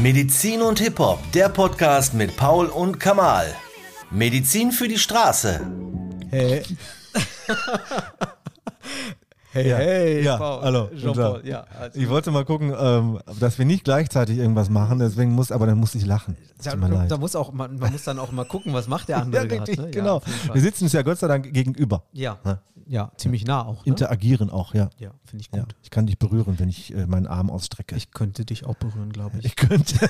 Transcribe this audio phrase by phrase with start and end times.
[0.00, 3.46] Medizin und Hip-Hop, der Podcast mit Paul und Kamal.
[4.10, 5.60] Medizin für die Straße.
[6.30, 6.62] Hey.
[9.52, 9.76] hey, Ja.
[9.76, 10.62] hey, Ja, Paul.
[10.62, 10.88] hallo.
[10.96, 11.64] Jean-Paul, ja.
[11.78, 15.66] Also, Ich wollte mal gucken, ähm, dass wir nicht gleichzeitig irgendwas machen, deswegen muss, aber
[15.66, 16.36] dann muss ich lachen.
[16.62, 17.10] ja, Tut mir da, leid.
[17.10, 19.46] da muss auch, man, man muss dann auch mal gucken, was macht der Ja, andere
[19.46, 19.60] gerade.
[19.62, 19.84] richtig, Ne?
[19.86, 20.22] Ja, genau.
[20.52, 22.02] wir sitzen uns ja Gott sei Dank gegenüber.
[22.12, 22.58] ja, Ne?
[22.86, 23.84] Ja, ziemlich nah auch.
[23.84, 23.90] Ne?
[23.90, 24.90] Interagieren auch, ja.
[24.98, 25.60] Ja, finde ich ja.
[25.62, 25.74] gut.
[25.82, 27.96] Ich kann dich berühren, wenn ich äh, meinen Arm ausstrecke.
[27.96, 29.44] Ich könnte dich auch berühren, glaube ich.
[29.46, 29.94] ich könnte.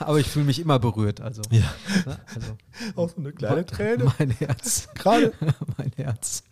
[0.00, 1.20] Aber ich fühle mich immer berührt.
[1.20, 1.60] Also, Ja.
[2.06, 2.18] ne?
[2.34, 2.56] also
[2.96, 3.64] Auch so eine kleine
[4.18, 4.88] mein Herz.
[4.94, 5.32] Gerade.
[5.76, 6.42] mein Herz.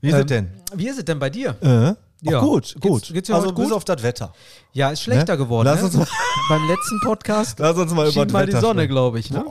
[0.00, 0.48] Wie ist Ähm, es denn?
[0.74, 1.56] Wie ist es denn bei dir?
[1.60, 1.94] Äh?
[2.20, 2.38] Ja.
[2.38, 3.10] Ach, gut, Geht's- gut.
[3.12, 3.72] geht's dir also heute bis gut?
[3.74, 4.32] auf das Wetter.
[4.72, 5.38] Ja, ist schlechter Ne?
[5.38, 5.66] geworden.
[5.66, 5.86] Lass ne?
[5.86, 6.06] uns mal-
[6.48, 9.30] Beim letzten Podcast Lass uns mal über mal die Sonne, glaube ich.
[9.30, 9.44] Ne?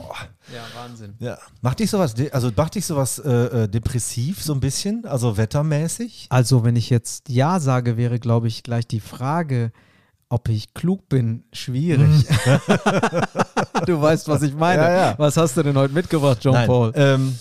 [0.52, 1.14] Ja, Wahnsinn.
[1.18, 1.38] Ja.
[1.62, 3.30] Macht dich sowas, also macht dich sowas äh,
[3.64, 6.26] äh, depressiv so ein bisschen, also wettermäßig?
[6.30, 9.72] Also, wenn ich jetzt Ja sage, wäre, glaube ich, gleich die Frage,
[10.28, 12.26] ob ich klug bin, schwierig.
[13.86, 14.82] du weißt, was ich meine.
[14.82, 15.14] Ja, ja.
[15.18, 16.92] Was hast du denn heute mitgebracht, Jean-Paul?
[16.94, 17.38] Ähm,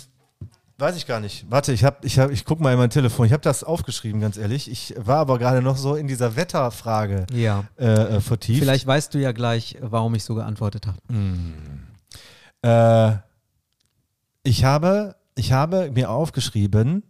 [0.78, 1.46] weiß ich gar nicht.
[1.50, 3.26] Warte, ich hab, ich hab, ich guck mal in mein Telefon.
[3.26, 4.70] Ich habe das aufgeschrieben, ganz ehrlich.
[4.70, 7.64] Ich war aber gerade noch so in dieser Wetterfrage Ja.
[7.80, 8.60] äh, äh, vertieft.
[8.60, 10.98] Vielleicht weißt du ja gleich, warum ich so geantwortet habe.
[12.62, 13.18] Äh,
[14.44, 17.04] ich habe, ich habe mir aufgeschrieben,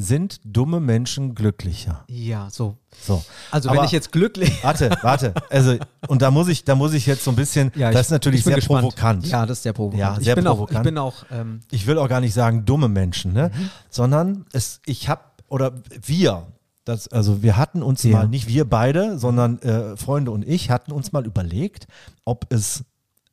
[0.00, 2.04] sind dumme Menschen glücklicher?
[2.08, 2.76] Ja, so.
[3.00, 3.22] So.
[3.50, 4.52] Also, Aber- wenn ich jetzt glücklich.
[4.64, 5.34] Warte, warte.
[5.50, 5.76] Also,
[6.08, 8.10] und da muss ich, da muss ich jetzt so ein bisschen, Ja, das ich- ist
[8.10, 8.80] natürlich ich sehr gespannt.
[8.82, 9.26] provokant.
[9.26, 10.00] Ja, das ist sehr provokant.
[10.00, 10.76] Ja, ich sehr bin provokant.
[10.78, 11.24] Auch, ich bin auch.
[11.30, 13.50] Ähm, ich will auch gar nicht sagen dumme Menschen, ne?
[13.54, 13.70] Mhm.
[13.90, 15.72] sondern es, ich habe, oder
[16.04, 16.46] wir,
[16.84, 18.18] das, also wir hatten uns Ja.
[18.18, 21.86] mal, nicht wir beide, sondern äh, Freunde und ich hatten uns mal überlegt,
[22.24, 22.84] ob es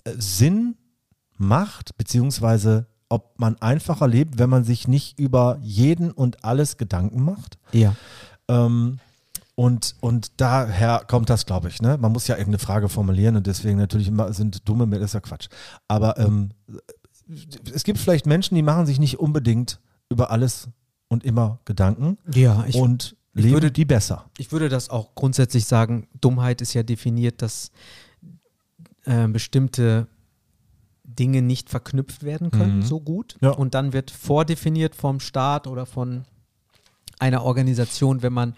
[0.04, 0.76] äh, Sinn
[1.38, 7.24] macht, beziehungsweise ob man einfacher lebt, wenn man sich nicht über jeden und alles Gedanken
[7.24, 7.58] macht.
[7.72, 7.96] ja.
[8.50, 9.00] Ähm,
[9.56, 11.82] und, und daher kommt das, glaube ich.
[11.82, 11.98] Ne?
[11.98, 15.20] Man muss ja irgendeine Frage formulieren und deswegen natürlich immer sind dumme, das ist ja
[15.20, 15.48] Quatsch.
[15.88, 16.52] Aber ähm,
[17.74, 19.80] es gibt vielleicht Menschen, die machen sich nicht unbedingt
[20.10, 20.68] über alles
[21.08, 24.26] und immer Gedanken Ja, ich, und ich leben würde- die besser.
[24.38, 26.08] ich würde das auch grundsätzlich sagen.
[26.22, 27.72] Dummheit ist ja definiert, dass
[29.06, 30.08] äh, bestimmte
[31.20, 32.84] Dinge nicht verknüpft werden können, Mhm.
[32.84, 33.38] so gut.
[33.42, 33.52] Ja.
[33.52, 36.26] Und dann wird vordefiniert vom Staat oder von
[37.20, 38.54] einer Organisation, wenn man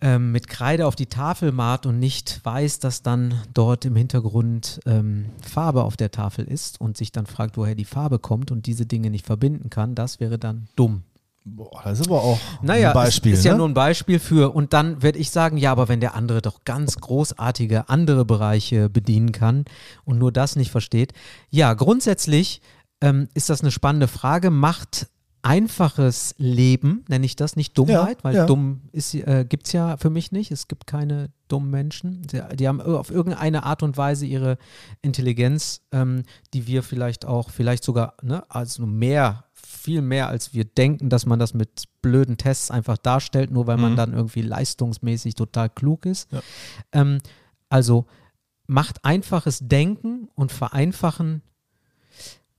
[0.00, 4.80] ähm, mit Kreide auf die Tafel malt und nicht weiß, dass dann dort im Hintergrund
[4.86, 8.66] ähm, Farbe auf der Tafel ist und sich dann fragt, woher die Farbe kommt und
[8.66, 11.04] diese Dinge nicht verbinden kann, das wäre dann dumm.
[11.46, 13.32] Boah, das ist aber auch Naja, ein Beispiel.
[13.32, 13.58] ist, ist ja ne?
[13.58, 16.64] nur ein Beispiel für, und dann werde ich sagen, ja, aber wenn der andere doch
[16.64, 19.66] ganz großartige andere Bereiche bedienen kann
[20.04, 21.12] und nur das nicht versteht.
[21.50, 22.62] Ja, grundsätzlich
[23.02, 24.50] ähm, ist das eine spannende Frage.
[24.50, 25.08] Macht
[25.42, 28.46] einfaches Leben, nenne ich das, nicht Dummheit, Ja, weil ja.
[28.46, 30.50] dumm äh, gibt es ja für mich nicht.
[30.50, 32.22] Es gibt keine dummen Menschen.
[32.22, 34.56] Die, die haben auf irgendeine Art und Weise ihre
[35.02, 36.22] Intelligenz, ähm,
[36.54, 39.44] die wir vielleicht auch, vielleicht sogar, ne, also mehr,
[39.84, 43.76] viel mehr, als wir denken, dass man das mit blöden Tests einfach darstellt, nur weil
[43.76, 43.96] man Mhm.
[43.96, 46.32] dann irgendwie leistungsmäßig total klug ist.
[46.32, 46.40] Ja.
[46.92, 47.18] Ähm,
[47.68, 48.06] also
[48.66, 51.42] macht einfaches Denken und vereinfachen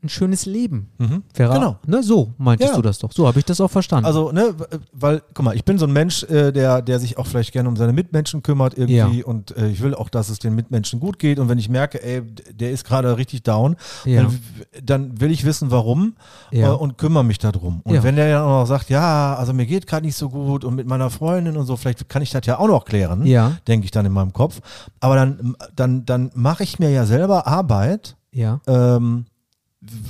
[0.06, 0.90] ein schönes Leben.
[0.98, 1.24] Mhm.
[1.34, 1.76] Vera, Genau.
[1.86, 2.76] Ne, so meintest Ja.
[2.76, 3.12] du das doch.
[3.12, 4.06] So habe ich das auch verstanden.
[4.06, 4.54] Also, ne,
[4.94, 7.68] weil, guck mal, ich bin so ein Mensch, äh, der, der sich auch vielleicht gerne
[7.70, 9.26] um seine Mitmenschen kümmert irgendwie Ja.
[9.26, 12.04] und äh, ich will auch, dass es den Mitmenschen gut geht und wenn ich merke,
[12.04, 12.22] ey,
[12.54, 14.24] der ist gerade richtig down, Ja.
[14.24, 14.40] dann,
[14.84, 16.16] dann will ich wissen, warum
[16.52, 17.82] äh, und kümmere mich darum.
[17.84, 20.64] Und wenn der dann auch noch sagt, ja, also mir geht gerade nicht so gut
[20.64, 23.24] und mit meiner Freundin und so, vielleicht kann ich das ja auch noch klären,
[23.68, 24.62] denke ich dann in meinem Kopf.
[25.00, 28.60] Aber dann, dann, dann mache ich mir ja selber Arbeit ja.
[28.68, 29.26] ähm,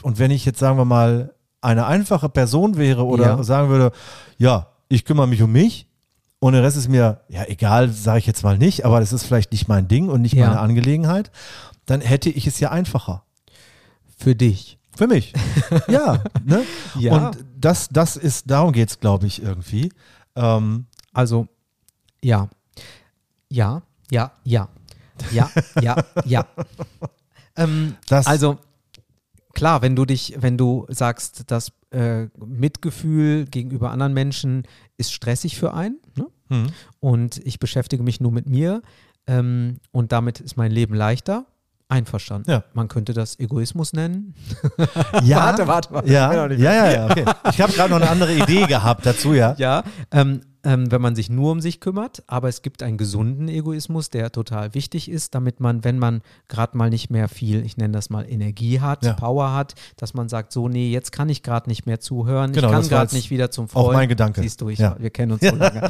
[0.02, 3.44] und wenn ich jetzt, sagen wir mal, eine einfache Person wäre oder Ja.
[3.44, 3.91] sagen würde,
[4.38, 5.88] ja, ich kümmere mich um mich
[6.40, 9.25] und der Rest ist mir, ja, egal, sage ich jetzt mal nicht, aber das ist
[9.25, 10.47] vielleicht nicht mein Ding und nicht Ja.
[10.47, 11.31] meine Angelegenheit,
[11.85, 13.24] dann hätte ich es ja einfacher.
[14.18, 14.78] Für dich.
[14.96, 15.34] Für mich.
[15.88, 16.64] ja, ne?
[16.97, 17.14] Ja.
[17.30, 19.91] Und das, das ist, darum geht es, glaube ich, irgendwie.
[20.35, 21.47] Ähm, Also,
[22.24, 22.47] ja.
[23.50, 24.70] Ja, ja, ja.
[25.32, 25.50] Ja,
[25.82, 25.96] ja,
[26.26, 26.46] ja.
[27.58, 28.58] ähm, das, also,
[29.55, 34.63] klar, wenn du dich, wenn du sagst, das äh, Mitgefühl gegenüber anderen Menschen
[34.97, 36.28] ist stressig für einen, ne?
[36.49, 36.67] hm.
[36.99, 38.81] und ich beschäftige mich nur mit mir
[39.25, 41.46] ähm, und damit ist mein Leben leichter.
[41.87, 42.49] Einverstanden.
[42.49, 42.63] Ja.
[42.73, 44.34] Man könnte das Egoismus nennen.
[45.23, 46.11] ja, Warte, warte, warte.
[46.11, 47.25] Ja, ja, ja, ja, okay.
[47.52, 49.53] Ich habe gerade noch eine andere Idee gehabt dazu, ja.
[49.59, 53.47] Ja, ähm, ähm, wenn man sich nur um sich kümmert, aber es gibt einen gesunden
[53.47, 57.78] Egoismus, der total wichtig ist, damit man, wenn man gerade mal nicht mehr viel, ich
[57.78, 59.14] nenne das mal Energie hat, Ja.
[59.14, 62.67] Power hat, dass man sagt, so, nee, jetzt kann ich gerade nicht mehr zuhören, Genau,
[62.67, 63.94] ich kann gerade nicht wieder zum auch Freund.
[63.94, 64.41] mein Gedanke.
[64.41, 64.96] Siehst du, ich, Ja.
[65.00, 65.90] wir kennen uns so lange.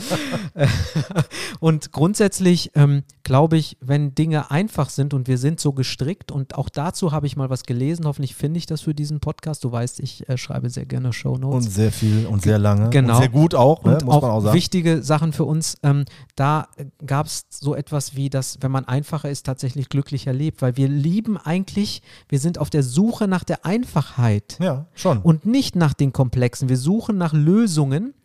[1.60, 6.56] und grundsätzlich ähm, glaube ich, wenn Dinge einfach sind und wir sind so gestrickt und
[6.56, 9.63] auch dazu habe ich mal was gelesen, hoffentlich finde ich das für diesen Podcast.
[9.63, 11.66] Du weißt, ich äh, schreibe sehr gerne Shownotes.
[11.66, 12.89] Und sehr viel und sehr lange.
[12.89, 13.13] Genau.
[13.16, 14.54] Und sehr gut auch, ne, muss auch, man auch sagen.
[14.65, 15.77] Wichtige Sachen für uns.
[15.83, 16.67] Ähm, da
[17.06, 20.63] gab es so etwas wie, dass, wenn man einfacher ist, tatsächlich glücklicher lebt.
[20.63, 25.19] Weil wir lieben eigentlich, wir sind auf der Suche nach der Einfachheit Ja, schon.
[25.19, 26.67] und nicht nach den Komplexen.
[26.67, 28.15] Wir suchen nach Lösungen,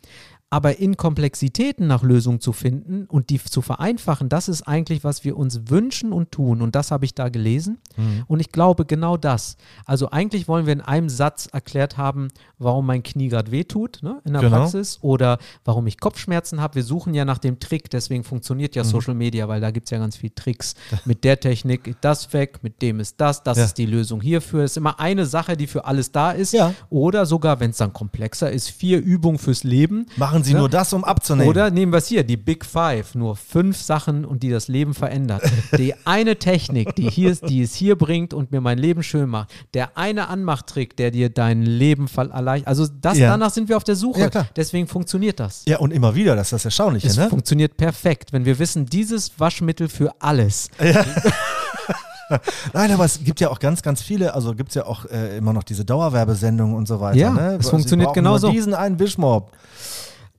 [0.51, 5.25] aber in Komplexitäten nach Lösungen zu finden und die zu vereinfachen, das ist eigentlich, was
[5.25, 6.61] wir uns wünschen und tun.
[6.61, 7.79] Und das habe ich da gelesen.
[7.97, 8.25] Mhm.
[8.27, 9.57] Und ich glaube genau das.
[9.87, 14.21] Also eigentlich wollen wir in einem Satz erklärt haben, warum mein Knie gerade wehtut ne,
[14.25, 14.57] in der Genau.
[14.59, 16.75] Praxis oder warum ich Kopfschmerzen habe.
[16.75, 18.79] Wir suchen ja nach dem Trick, deswegen funktioniert Mhm.
[18.79, 20.75] ja Social Media, weil da gibt es ja ganz viel Tricks.
[21.05, 23.65] Mit der Technik das weg, mit dem ist das, das Ja.
[23.67, 24.65] ist die Lösung hierfür.
[24.65, 26.53] Es ist immer eine Sache, die für alles da ist.
[26.53, 26.75] Ja.
[26.91, 30.07] Oder sogar, wenn es dann komplexer ist, vier Übungen fürs Leben.
[30.17, 30.59] Machen Sie Ja.
[30.59, 31.49] nur das, um abzunehmen.
[31.49, 34.95] Oder nehmen wir es hier, die Big Five, nur fünf Sachen und die das Leben
[34.95, 35.43] verändert.
[35.79, 39.51] Die eine Technik, die, hier, die es hier bringt und mir mein Leben schön macht.
[39.75, 42.69] Der eine Anmachtrick, der dir dein Leben erleichtert.
[42.69, 43.31] Also das, Ja.
[43.31, 44.31] danach sind wir auf der Suche.
[44.33, 44.47] Ja.
[44.57, 45.63] Deswegen funktioniert das.
[45.67, 47.29] Ja, und immer wieder, das ist das Erstaunliche, Es ne?
[47.29, 50.69] funktioniert perfekt, wenn wir wissen, dieses Waschmittel für alles.
[52.73, 55.37] Nein, aber es gibt ja auch ganz, ganz viele, also gibt es ja auch äh,
[55.39, 57.19] immer noch diese Dauerwerbesendungen und so weiter.
[57.19, 57.57] Ja, ne?
[57.59, 58.51] es funktioniert brauchen nur genauso.
[58.53, 59.51] diesen einen Wischmob.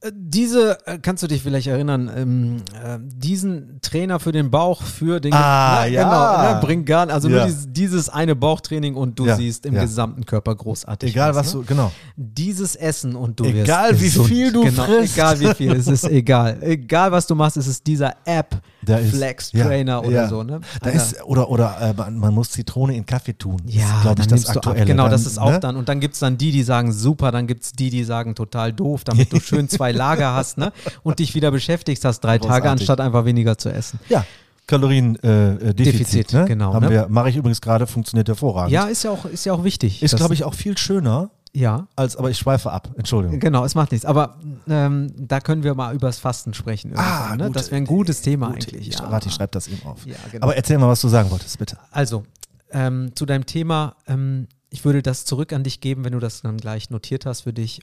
[0.01, 4.81] Äh, Diese, äh, kannst du dich vielleicht erinnern, ähm, äh, diesen Trainer für den Bauch,
[4.81, 6.03] für den Ah, ne, ja.
[6.03, 7.37] genau, ne, bringt gar also Ja.
[7.37, 9.81] nur dieses, dieses eine Bauchtraining und du Ja, siehst im ja.
[9.83, 11.11] gesamten Körper großartig.
[11.11, 11.59] Egal aus, was ne?
[11.61, 11.91] du, genau.
[12.15, 14.27] Dieses Essen und du Egal, wirst wie gesund.
[14.27, 15.17] viel du genau, frisst.
[15.17, 16.57] Egal wie viel, es ist egal.
[16.61, 20.41] Egal was du machst, es ist dieser App Da ist- Flex ja, Trainer oder so.
[20.43, 20.61] Ne?
[20.81, 23.61] Da Einer- ist, oder oder äh, man, man muss Zitrone in Kaffee tun.
[23.67, 24.47] Ja, ist, glaube ich, das.
[24.49, 24.85] Aktuelle.
[24.85, 25.59] Genau, dann, das ist auch ne?
[25.59, 25.75] dann.
[25.75, 28.33] Und dann gibt es dann die, die sagen super, dann gibt es die, die sagen
[28.35, 30.71] total doof, damit du schön zwei Lager hast ne?
[31.03, 32.81] und dich wieder beschäftigst hast drei Tage, Großartig.
[32.81, 33.99] anstatt einfach weniger zu essen.
[34.09, 34.25] Ja,
[34.67, 35.23] Kaloriendefizit.
[35.63, 36.45] Äh, äh, Defizit, ne?
[36.45, 36.91] genau, Haben ne?
[36.91, 38.71] wir, mache ich übrigens gerade, funktioniert hervorragend.
[38.71, 40.01] Ja, ist ja auch, ist ja auch wichtig.
[40.01, 42.89] Ist, glaube ich, auch viel schöner, Ja, als, aber ich schweife ab.
[42.95, 43.39] Entschuldigung.
[43.39, 44.05] genau, es macht nichts.
[44.05, 44.37] Aber
[44.69, 46.91] ähm, da können wir mal übers Fasten sprechen.
[46.91, 47.43] irgendwann, ne?
[47.43, 48.87] Ah, gute das wäre ein gutes Thema Gute, eigentlich.
[48.87, 49.11] Ich, ja.
[49.11, 50.05] Warte, ich schreibe das eben auf.
[50.05, 50.45] Ja, genau.
[50.45, 51.77] Aber erzähl mal, was du sagen wolltest, bitte.
[51.91, 52.23] Also,
[52.71, 56.43] ähm, zu deinem Thema, ähm, ich würde das zurück an dich geben, wenn du das
[56.43, 57.81] dann gleich notiert hast für dich.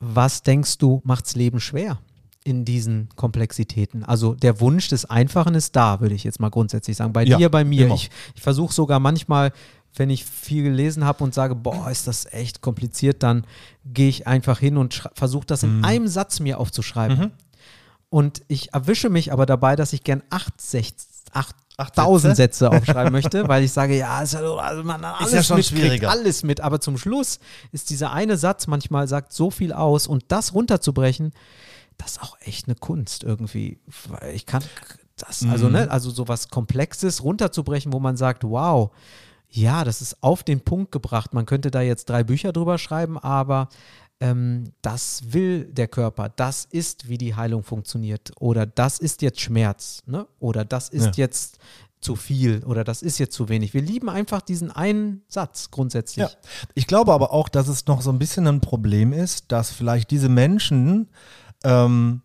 [0.00, 1.98] Was denkst du, macht's Leben schwer
[2.44, 4.04] in diesen Komplexitäten?
[4.04, 7.12] Also der Wunsch des Einfachen ist da, würde ich jetzt mal grundsätzlich sagen.
[7.12, 7.86] Bei Ja, dir, bei mir.
[7.86, 7.94] immer.
[7.94, 9.52] Ich, ich versuche sogar manchmal,
[9.94, 13.46] wenn ich viel gelesen habe und sage, boah, ist das echt kompliziert, dann
[13.86, 15.78] gehe ich einfach hin und versuche das Mhm.
[15.78, 17.32] in einem Satz mir aufzuschreiben.
[18.10, 20.94] Und ich erwische mich aber dabei, dass ich gern acht, sech,
[21.32, 22.58] acht, Acht 1000 Sätze?
[22.66, 25.56] Sätze aufschreiben möchte, weil ich sage, ja, ist ja, so- also man alles ja schon
[25.58, 26.10] mitkriegt, schwieriger.
[26.10, 27.38] alles mit, aber zum Schluss
[27.72, 31.32] ist dieser eine Satz manchmal sagt so viel aus und das runterzubrechen,
[31.98, 33.78] das ist auch echt eine Kunst irgendwie.
[34.32, 34.62] Ich kann
[35.16, 35.72] das, also Mhm.
[35.72, 38.90] ne, also sowas Komplexes runterzubrechen, wo man sagt, wow,
[39.48, 41.32] ja, das ist auf den Punkt gebracht.
[41.32, 43.68] Man könnte da jetzt drei Bücher drüber schreiben, aber
[44.20, 46.28] ähm, das will der Körper.
[46.28, 48.32] Das ist, wie die Heilung funktioniert.
[48.40, 50.02] Oder das ist jetzt Schmerz.
[50.06, 50.26] Ne?
[50.38, 51.12] Oder das ist Ja.
[51.16, 51.58] jetzt
[52.00, 52.62] zu viel.
[52.64, 53.74] Oder das ist jetzt zu wenig.
[53.74, 56.26] Wir lieben einfach diesen einen Satz grundsätzlich.
[56.28, 56.30] Ja.
[56.74, 60.10] Ich glaube aber auch, dass es noch so ein bisschen ein Problem ist, dass vielleicht
[60.10, 61.08] diese Menschen
[61.64, 62.22] ähm,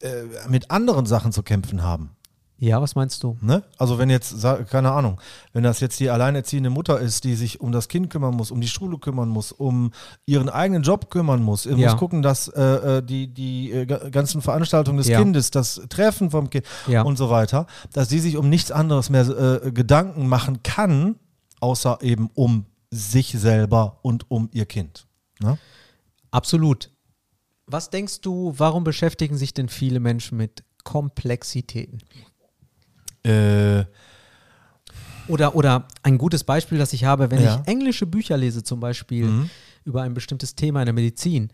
[0.00, 2.10] äh, mit anderen Sachen zu kämpfen haben.
[2.60, 3.38] Ja, was meinst du?
[3.40, 3.62] Ne?
[3.76, 4.34] Also wenn jetzt,
[4.68, 5.20] keine Ahnung,
[5.52, 8.60] wenn das jetzt die alleinerziehende Mutter ist, die sich um das Kind kümmern muss, um
[8.60, 9.92] die Schule kümmern muss, um
[10.26, 11.76] ihren eigenen Job kümmern muss, Ja.
[11.76, 12.60] muss gucken, dass äh,
[12.98, 15.20] äh, die, die äh, ga- ganzen Veranstaltungen des Ja.
[15.20, 17.02] Kindes, das Treffen vom Kind Ja.
[17.02, 19.28] und so weiter, dass sie sich um nichts anderes mehr
[19.64, 21.14] äh, Gedanken machen kann,
[21.60, 25.06] außer eben um sich selber und um ihr Kind.
[25.40, 25.58] Ne?
[26.32, 26.90] Absolut.
[27.66, 31.98] Was denkst du, warum beschäftigen sich denn viele Menschen mit Komplexitäten?
[33.24, 33.84] Äh,
[35.28, 37.56] Oder, oder ein gutes Beispiel, das ich habe, wenn Ja.
[37.56, 37.62] Mhm.
[37.62, 39.48] ich englische Bücher lese, zum Beispiel
[39.84, 41.50] über ein bestimmtes Thema in der Medizin,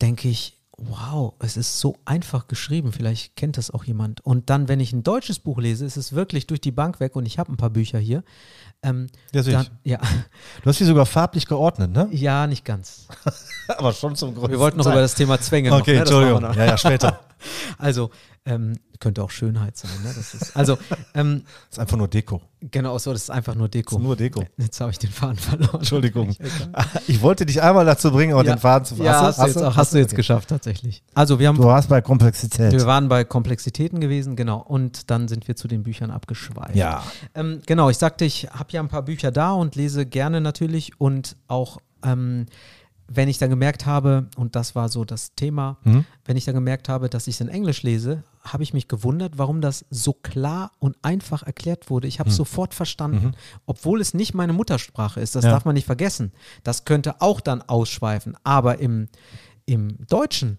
[0.00, 4.22] denke ich, wow, es ist so einfach geschrieben, vielleicht kennt das auch jemand.
[4.22, 7.14] Und dann, wenn ich ein deutsches Buch lese, ist es wirklich durch die Bank weg
[7.14, 8.24] und ich habe ein paar Bücher hier.
[8.82, 9.98] Ähm, dann, ja,
[10.62, 12.08] du hast die sogar farblich geordnet, ne?
[12.10, 13.06] ja, nicht ganz.
[13.68, 14.94] Aber schon zum größten Wir wollten noch Teil.
[14.94, 15.86] über das Thema Zwänge Okay, noch.
[15.86, 15.98] Ne?
[16.00, 16.42] Entschuldigung.
[16.54, 17.20] Ja, ja, später.
[17.76, 18.10] Also,
[18.46, 19.90] Ähm, könnte auch Schönheit sein.
[20.02, 20.12] Ne?
[20.14, 20.76] Das ist, also,
[21.14, 22.42] ähm, Das ist einfach nur Deko.
[22.60, 23.94] genau so, das ist einfach nur Deko.
[23.96, 24.44] Das ist nur Deko.
[24.58, 25.76] Jetzt habe ich den Faden verloren.
[25.76, 26.36] Entschuldigung.
[27.06, 29.76] Ich wollte dich einmal dazu bringen, aber den Faden zu Ja, hast, du jetzt, auch,
[29.76, 30.16] hast du jetzt Okay.
[30.16, 31.02] geschafft, tatsächlich.
[31.14, 32.70] Also, wir haben Du warst bei Komplexität.
[32.72, 34.58] Wir waren bei Komplexitäten gewesen, genau.
[34.60, 36.76] Und dann sind wir zu den Büchern abgeschweift.
[36.76, 37.02] Ja.
[37.34, 41.00] Ähm, genau, ich sagte, ich habe ja ein paar Bücher da und lese gerne natürlich.
[41.00, 42.44] Und auch, ähm,
[43.08, 46.04] wenn ich dann gemerkt habe, und das war so das Thema, Mhm.
[46.26, 49.38] wenn ich dann gemerkt habe, dass ich es in Englisch lese, habe ich mich gewundert,
[49.38, 52.06] warum das so klar und einfach erklärt wurde.
[52.08, 53.32] Ich habe es sofort verstanden,
[53.66, 55.34] obwohl es nicht meine Muttersprache ist.
[55.34, 55.48] Das Mhm.
[55.48, 55.54] Ja.
[55.54, 56.32] darf man nicht vergessen.
[56.62, 58.36] Das könnte auch dann ausschweifen.
[58.44, 59.08] Aber im,
[59.64, 60.58] im Deutschen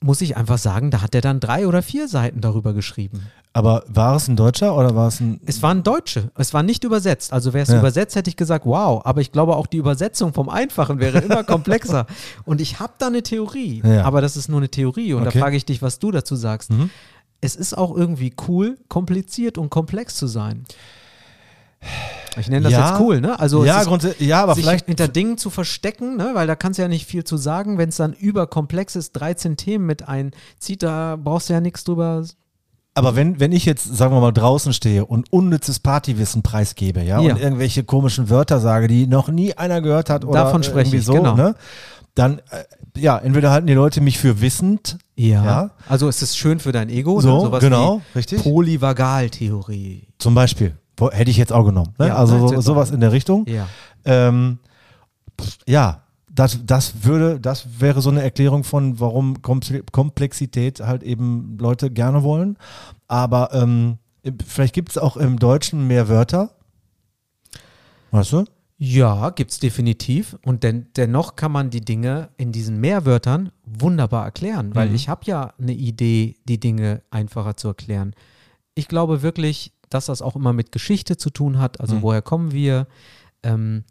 [0.00, 3.22] muss ich einfach sagen, da hat er dann drei oder vier Seiten darüber geschrieben.
[3.52, 5.40] Aber war es ein Deutscher oder war es ein.
[5.46, 7.32] Es waren Deutsche, es war nicht übersetzt.
[7.32, 7.78] Also wäre es Ja.
[7.80, 9.02] übersetzt, hätte ich gesagt, wow.
[9.04, 12.06] Aber ich glaube auch die Übersetzung vom Einfachen wäre immer komplexer.
[12.44, 14.04] Und ich habe da eine Theorie, Ja.
[14.04, 15.14] aber das ist nur eine Theorie.
[15.14, 15.32] Und Okay.
[15.38, 16.70] da frage ich dich, was du dazu sagst.
[16.70, 16.90] Mhm.
[17.40, 20.64] Es ist auch irgendwie cool, kompliziert und komplex zu sein.
[22.38, 22.90] Ich nenne das Ja.
[22.90, 23.38] jetzt cool, ne?
[23.40, 24.86] Also ja, ist, ja, aber sich vielleicht.
[24.86, 26.30] hinter Dingen zu verstecken, ne?
[26.34, 27.78] weil da kannst du ja nicht viel zu sagen.
[27.78, 32.24] Wenn es dann überkomplex ist, 13 Themen mit einzieht, da brauchst du ja nichts drüber.
[32.94, 37.20] Aber wenn, wenn ich jetzt, sagen wir mal, draußen stehe und unnützes Partywissen preisgebe, ja,
[37.20, 37.34] Ja.
[37.34, 41.04] und irgendwelche komischen Wörter sage, die noch nie einer gehört hat oder Davon spreche ich,
[41.04, 41.34] so, genau.
[41.36, 41.54] ne?
[42.14, 42.64] Dann, äh,
[42.96, 45.70] ja, entweder halten die Leute mich für wissend, Ja.
[45.88, 47.20] Also es ist schön für dein Ego.
[47.20, 47.40] So, ne?
[47.42, 48.42] Sowas genau, richtig.
[48.42, 50.08] Polyvagaltheorie.
[50.18, 50.76] zum Beispiel.
[51.00, 51.94] Hätte ich jetzt auch genommen.
[51.98, 52.08] Ne?
[52.08, 53.46] Ja, also so, sowas in der Richtung.
[53.46, 53.66] Ja.
[54.04, 54.58] Ähm,
[55.66, 61.56] ja, das, das würde, das wäre so eine Erklärung von, warum Komple- Komplexität halt eben
[61.60, 62.56] Leute gerne wollen.
[63.06, 63.98] Aber ähm,
[64.46, 66.50] vielleicht gibt es auch im Deutschen mehr Wörter.
[68.10, 68.44] Weißt du?
[68.80, 70.38] Ja, gibt es definitiv.
[70.44, 74.94] Und den, dennoch kann man die Dinge in diesen Mehrwörtern wunderbar erklären, weil Mhm.
[74.94, 78.14] ich habe ja eine Idee, die Dinge einfacher zu erklären.
[78.76, 81.80] Ich glaube wirklich, dass das auch immer mit Geschichte zu tun hat.
[81.80, 82.02] Also Mhm.
[82.02, 82.86] woher kommen wir?
[83.42, 83.84] Ähm,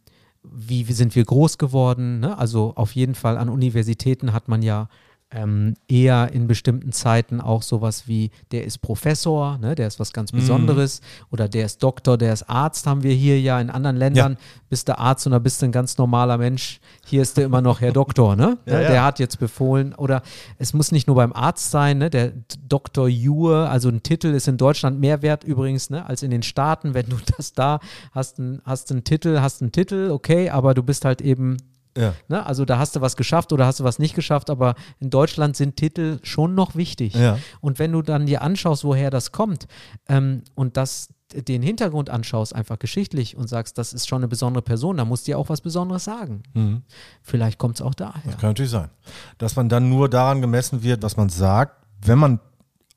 [0.44, 2.20] wie, wie sind wir groß geworden?
[2.20, 2.38] Ne?
[2.38, 4.88] Also auf jeden Fall an Universitäten hat man ja
[5.30, 9.76] ähm, eher in bestimmten Zeiten auch sowas wie, der ist Professor, ne?
[9.76, 13.40] der ist was ganz Besonderes oder der ist Doktor, der ist Arzt, haben wir hier
[13.42, 14.38] ja in anderen Ländern.
[14.70, 16.80] Bist du Arzt und da bist du ein ganz normaler Mensch.
[17.06, 18.58] Hier ist du immer noch Herr Doktor, ne?
[18.66, 18.90] Ja, ja.
[18.90, 19.94] Der hat jetzt befohlen.
[19.94, 20.22] Oder
[20.58, 22.10] es muss nicht nur beim Arzt sein, ne?
[22.10, 22.34] Der
[22.68, 26.06] Doktor Jur, also ein Titel ist in Deutschland mehr wert übrigens, ne?
[26.06, 26.94] Als in den Staaten.
[26.94, 27.80] Wenn du das da
[28.12, 31.58] hast, ein, hast einen Titel, hast einen Titel, okay, aber du bist halt eben
[31.98, 32.14] Ja.
[32.28, 32.46] Ne?
[32.46, 35.56] Also da hast du was geschafft oder hast du was nicht geschafft, aber in Deutschland
[35.56, 37.16] sind Titel schon noch wichtig.
[37.16, 37.38] Ja.
[37.60, 39.68] Und wenn du dann dir anschaust, woher das kommt
[40.08, 44.62] ähm, und das den Hintergrund anschaust, einfach geschichtlich und sagst, das ist schon eine besondere
[44.62, 46.44] Person, dann musst du dir auch was Besonderes sagen.
[46.54, 46.84] Mhm.
[47.22, 48.34] Vielleicht kommt es auch daher.
[48.34, 48.90] Kann natürlich sein.
[49.38, 52.40] Dass man dann nur daran gemessen wird, was man sagt, wenn man,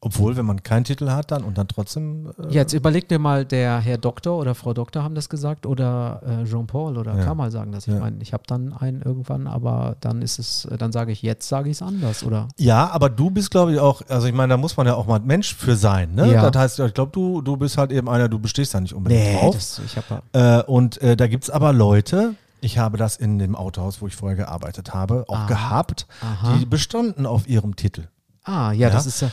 [0.03, 2.31] obwohl, wenn man keinen Titel hat dann und dann trotzdem.
[2.43, 6.23] Äh, Jetzt überleg dir mal, der Herr Doktor oder Frau Doktor haben das gesagt oder
[6.25, 7.25] äh, Jean-Paul oder Ja.
[7.25, 7.87] Kamal sagen das.
[7.87, 8.01] Ich Ja.
[8.01, 11.49] meine, ich habe dann einen irgendwann, aber dann ist es, äh, dann sage ich, jetzt
[11.49, 12.49] sage ich es anders, oder?
[12.59, 15.07] Ja, aber du bist, glaube ich, auch, also ich meine, da muss man ja auch
[15.07, 16.33] mal Mensch für sein, ne?
[16.33, 16.49] Ja.
[16.51, 19.39] Das heißt, ich glaube, du, du bist halt eben einer, du bestehst da nicht unbedingt
[19.39, 19.55] drauf.
[19.55, 23.39] das, ich habe Äh, und äh, da gibt es aber Leute, ich habe das in
[23.39, 25.47] dem Autohaus, wo ich vorher gearbeitet habe, auch Ah.
[25.47, 26.57] gehabt, Aha.
[26.59, 28.05] die bestanden auf ihrem Titel.
[28.45, 28.91] Ah, ja, Ja.
[28.91, 29.31] das ist ja.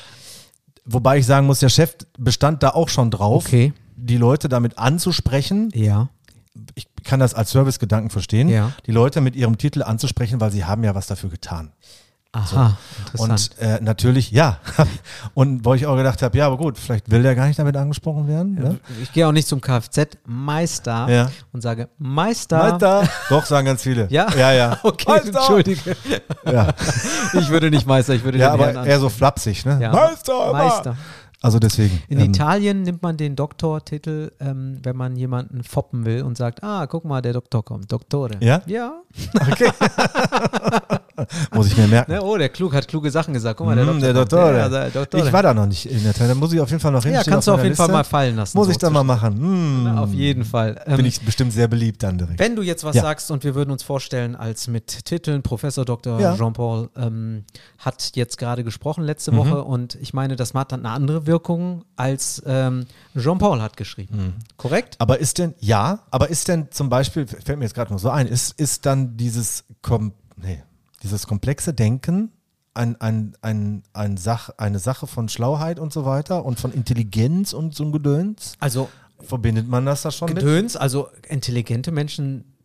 [0.87, 3.73] Wobei ich sagen muss, der Chef bestand da auch schon drauf, Okay.
[3.95, 5.69] die Leute damit anzusprechen.
[5.73, 6.09] Ja.
[6.75, 8.71] Ich kann das als Servicegedanken verstehen, Ja.
[8.85, 11.71] die Leute mit ihrem Titel anzusprechen, weil sie haben ja was dafür getan.
[12.37, 13.51] Aha, interessant.
[13.59, 14.57] Und äh, natürlich, ja.
[15.33, 17.75] Und wo ich auch gedacht habe, ja, aber gut, vielleicht will der gar nicht damit
[17.75, 18.55] angesprochen werden.
[18.55, 18.79] Ne?
[19.01, 21.31] ich gehe auch nicht zum Kfz-Meister Ja.
[21.51, 22.57] und sage Meister.
[22.71, 23.09] Meister.
[23.29, 24.07] Doch, sagen ganz viele.
[24.09, 24.27] Ja?
[24.37, 24.77] Ja, ja.
[24.83, 25.37] Okay, Meister.
[25.39, 25.95] entschuldige.
[26.45, 26.73] Ja,
[27.33, 29.79] Ich würde nicht Meister, ich würde ja aber Herrn eher so flapsig, ne?
[29.81, 29.91] Ja.
[29.91, 30.53] Meister.
[30.53, 30.97] Meister.
[31.41, 32.01] Also deswegen.
[32.09, 36.63] In ähm, Italien nimmt man den Doktortitel, ähm, wenn man jemanden foppen will und sagt,
[36.63, 37.91] ah, guck mal, der Doktor kommt.
[37.91, 38.37] Doktore.
[38.39, 38.61] Ja?
[38.65, 39.01] Ja.
[39.51, 39.69] Okay.
[41.53, 42.11] Muss ich mir merken.
[42.11, 43.57] Ne, oh, der Klug hat kluge Sachen gesagt.
[43.57, 44.01] Guck mal, der Mm, Doktor.
[44.01, 44.13] der.
[44.13, 44.53] Doktor.
[44.53, 45.25] Ja, der Doktor.
[45.25, 46.29] Ich war da noch nicht in der Tat.
[46.29, 47.13] Da muss ich auf jeden Fall noch hin.
[47.13, 47.97] ja, kannst du auf jeden Fall Liste.
[47.97, 48.57] mal fallen lassen.
[48.57, 49.33] Muss so ich dann mal machen.
[49.37, 49.81] Hm.
[49.83, 50.81] zwischen- Auf jeden Fall.
[50.85, 52.39] Ähm, Bin ich bestimmt sehr beliebt dann direkt.
[52.39, 53.01] Wenn du jetzt was Ja.
[53.01, 56.19] sagst und wir würden uns vorstellen, als mit Titeln, Professor Dr.
[56.19, 56.35] Ja.
[56.35, 57.43] Jean-Paul ähm,
[57.79, 59.37] hat jetzt gerade gesprochen letzte Mhm.
[59.37, 62.85] Woche und ich meine, das hat dann eine andere Wirkung, als ähm,
[63.17, 64.15] Jean-Paul hat geschrieben.
[64.17, 64.33] Mhm.
[64.57, 64.95] Korrekt?
[64.99, 68.09] Aber ist denn, ja, aber ist denn zum Beispiel, fällt mir jetzt gerade noch so
[68.09, 70.61] ein, ist, ist dann dieses, kom nee,
[71.07, 72.31] dieses komplexe Denken
[72.73, 77.53] ein, ein, ein, ein Sach, eine Sache von Schlauheit und so weiter und von Intelligenz
[77.53, 78.53] und so ein Gedöns?
[78.59, 80.39] Also Verbindet man das da schon mit?
[80.39, 82.56] Gedöns, also intelligente Menschen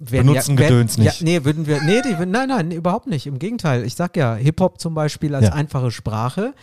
[0.00, 1.20] werden Benutzen ja, Gedöns werden, nicht.
[1.20, 3.26] Ja, nee, würden wir, nee, die, nein, nein, überhaupt nicht.
[3.26, 3.84] Im Gegenteil.
[3.84, 5.52] Ich sag ja, Hip-Hop zum Beispiel als Ja.
[5.52, 6.54] einfache Sprache.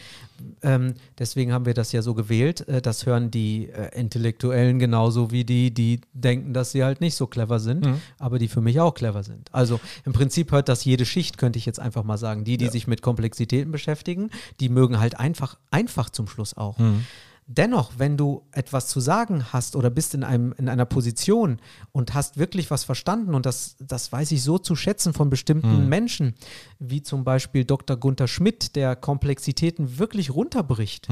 [0.63, 2.67] Ähm, deswegen haben wir das ja so gewählt.
[2.67, 7.13] Äh, das hören die äh, Intellektuellen genauso wie die, die denken, dass sie halt nicht
[7.15, 8.01] so clever sind, Mhm.
[8.17, 9.49] aber die für mich auch clever sind.
[9.53, 12.43] Also im Prinzip hört das jede Schicht, könnte ich jetzt einfach mal sagen.
[12.43, 16.79] Die, die sich mit Komplexitäten beschäftigen, die mögen halt einfach, einfach zum Schluss auch.
[16.79, 17.05] Mhm.
[17.53, 21.59] Dennoch, wenn du etwas zu sagen hast oder bist in, einem, in einer Position
[21.91, 25.89] und hast wirklich was verstanden, und das, das weiß ich so zu schätzen von bestimmten
[25.89, 26.33] Menschen,
[26.79, 27.97] wie zum Beispiel Dr.
[27.97, 31.07] Gunther Schmidt, der Komplexitäten wirklich runterbricht,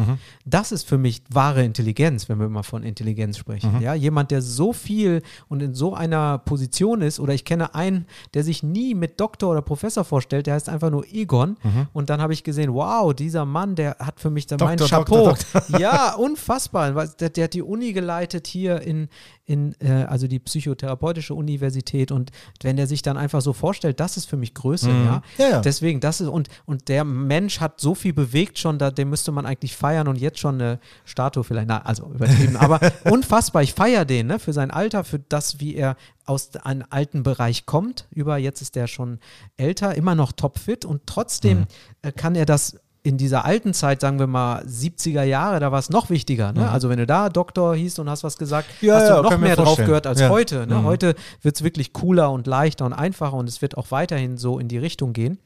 [0.46, 3.82] das ist für mich wahre Intelligenz, wenn wir mal von Intelligenz sprechen.
[3.82, 8.06] Ja, jemand, der so viel und in so einer Position ist, oder ich kenne einen,
[8.34, 11.58] der sich nie mit Doktor oder Professor vorstellt, der heißt einfach nur Egon.
[11.92, 15.00] Und dann habe ich gesehen, wow, dieser Mann, der hat für mich da mein Doktor,
[15.00, 15.26] Chapeau.
[15.26, 17.08] Doktor, Ja, unfassbar.
[17.20, 19.10] Der, der hat die Uni geleitet hier in,
[19.46, 22.32] in äh, also die psychotherapeutische Universität und
[22.62, 25.22] wenn der sich dann einfach so vorstellt, das ist für mich Größe, ja.
[25.38, 25.62] Ja, ja.
[25.62, 29.32] Deswegen, das ist, und, und der Mensch hat so viel bewegt schon, da, den müsste
[29.32, 33.74] man eigentlich feiern und jetzt schon eine Statue vielleicht, na, also übertrieben, aber unfassbar, ich
[33.74, 35.96] feiere den, ne, für sein Alter, für das, wie er
[36.26, 39.20] aus einem alten Bereich kommt, über jetzt ist der schon
[39.58, 41.66] älter, immer noch topfit und trotzdem Mhm.
[42.04, 45.80] äh, kann er das in dieser alten Zeit, sagen wir mal 70er Jahre, da war
[45.80, 46.52] es noch wichtiger.
[46.52, 46.70] Ne?
[46.70, 48.88] Also wenn du da Doktor hieß und hast was gesagt, Mhm.
[48.90, 50.30] Ja, hast ja, du noch ich mir mehr drauf gehört als Ja.
[50.30, 50.68] heute.
[50.68, 50.76] Ne?
[50.80, 50.84] Mhm.
[50.84, 54.60] Heute wird es wirklich cooler und leichter und einfacher und es wird auch weiterhin so
[54.60, 55.40] in die Richtung gehen.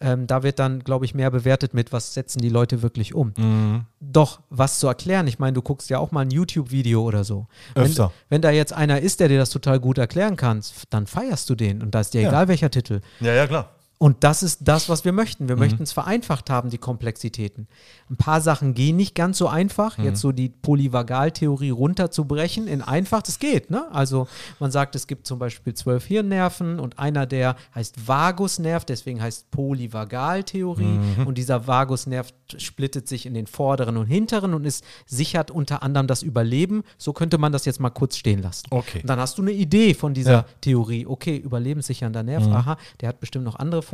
[0.00, 3.32] Ähm, da wird dann, glaube ich, mehr bewertet mit, was setzen die Leute wirklich um.
[3.36, 3.84] Mhm.
[4.00, 7.46] Doch, was zu erklären, ich meine, du guckst ja auch mal ein YouTube-Video oder so.
[7.74, 8.12] Wenn, Öfter.
[8.28, 10.60] wenn da jetzt einer ist, der dir das total gut erklären kann,
[10.90, 12.28] dann feierst du den und da ist dir Ja.
[12.28, 13.00] egal, welcher Titel.
[13.20, 13.70] Ja, ja, klar.
[13.96, 15.44] Und das ist das, was wir möchten.
[15.44, 15.48] Mhm.
[15.48, 17.68] Wir möchten es vereinfacht haben, die Komplexitäten.
[18.10, 19.98] Ein paar Sachen gehen nicht ganz so einfach.
[19.98, 20.04] Mhm.
[20.04, 23.70] Jetzt so die Polyvagaltheorie runterzubrechen in einfach, das geht.
[23.70, 23.86] Ne?
[23.92, 24.26] Also
[24.58, 29.50] man sagt, es gibt zum Beispiel zwölf Hirnnerven und einer der heißt Vagusnerv, deswegen heißt
[29.52, 30.84] Polyvagaltheorie.
[30.84, 31.26] Mhm.
[31.26, 36.08] Und dieser Vagusnerv splittet sich in den vorderen und hinteren und ist sichert unter anderem
[36.08, 36.82] das Überleben.
[36.98, 38.66] So könnte man das jetzt mal kurz stehen lassen.
[38.70, 39.00] Okay.
[39.00, 40.40] Und dann hast du eine Idee von dieser Ja.
[40.42, 40.60] Mhm.
[40.60, 41.06] Theorie.
[41.06, 43.93] Okay, überlebenssichernder Nerv, aha, der hat bestimmt noch andere Funktionen,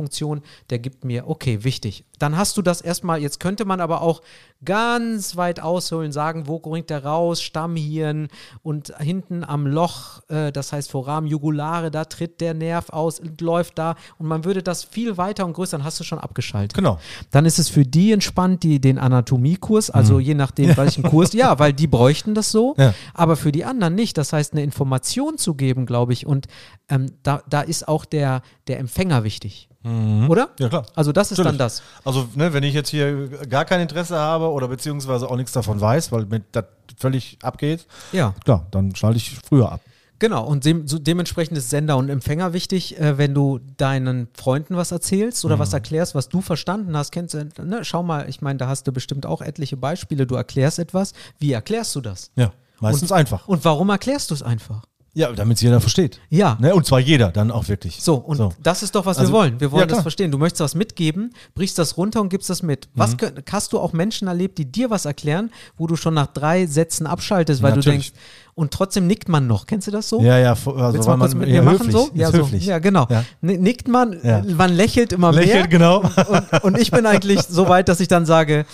[0.69, 2.05] der gibt mir, okay, wichtig.
[2.19, 4.21] Dann hast du das erstmal, jetzt könnte man aber auch
[4.63, 8.27] ganz weit ausholen, sagen, wo bringt der raus, Stammhirn
[8.61, 13.41] und hinten am Loch, äh, das heißt Foramen Jugulare, da tritt der Nerv aus und
[13.41, 16.75] läuft da und man würde das viel weiter und größer, dann hast du schon abgeschaltet.
[16.75, 16.99] Genau.
[17.31, 21.57] Dann ist es für die entspannt, die den Anatomiekurs, also je nachdem, welchen Kurs, ja,
[21.57, 22.81] weil die bräuchten das so, Mhm.
[22.83, 22.93] Ja.
[23.15, 24.17] aber für die anderen nicht.
[24.17, 26.47] Das heißt, eine Information zu geben, glaube ich, und
[26.89, 29.67] ähm, da, da ist auch der, der Empfänger wichtig.
[29.83, 30.45] Oder?
[30.47, 30.51] Mhm.
[30.59, 30.85] Ja, klar.
[30.95, 31.57] Also das ist Natürlich.
[31.57, 31.81] dann das.
[32.05, 35.81] Also, ne, wenn ich jetzt hier gar kein Interesse habe oder beziehungsweise auch nichts davon
[35.81, 36.65] weiß, weil mir das
[36.97, 38.35] völlig abgeht, Ja.
[38.45, 39.81] klar, dann schalte ich früher ab.
[40.19, 44.75] Genau, und dem, so dementsprechend ist Sender und Empfänger wichtig, äh, wenn du deinen Freunden
[44.75, 45.61] was erzählst oder Mhm.
[45.61, 47.11] was erklärst, was du verstanden hast.
[47.11, 50.27] Kennst du, ne, schau mal, ich meine, da hast du bestimmt auch etliche Beispiele.
[50.27, 51.13] Du erklärst etwas.
[51.39, 52.29] Wie erklärst du das?
[52.35, 53.47] Ja, meistens Und- einfach.
[53.47, 54.83] Und warum erklärst du es einfach?
[55.13, 56.21] Ja, damit es jeder versteht.
[56.29, 56.57] Ja.
[56.61, 56.73] Ne?
[56.73, 58.01] Und zwar jeder dann auch wirklich.
[58.01, 59.59] So, und das ist doch, was Also, wir wollen.
[59.59, 60.31] Wir wollen ja, das verstehen.
[60.31, 62.87] Du möchtest was mitgeben, brichst das runter und gibst das mit.
[62.87, 62.99] Mhm.
[62.99, 66.27] Was könnt, hast du auch Menschen erlebt, die dir was erklären, wo du schon nach
[66.27, 68.11] drei Sätzen abschaltest, weil du Natürlich.
[68.11, 68.21] denkst,
[68.53, 69.65] und trotzdem nickt man noch.
[69.65, 70.21] Kennst du das so?
[70.21, 72.09] Ja, ja, also Willst du weil mal kurz man mit mir machen höflich, so?
[72.13, 72.47] Ja, so.
[72.57, 73.07] ja, genau.
[73.09, 73.23] Ja.
[73.41, 74.17] Nickt man,
[74.55, 75.67] man lächelt immer Lächelt, mehr.
[75.67, 76.01] genau.
[76.01, 78.65] Und, und ich bin eigentlich so weit, dass ich dann sage,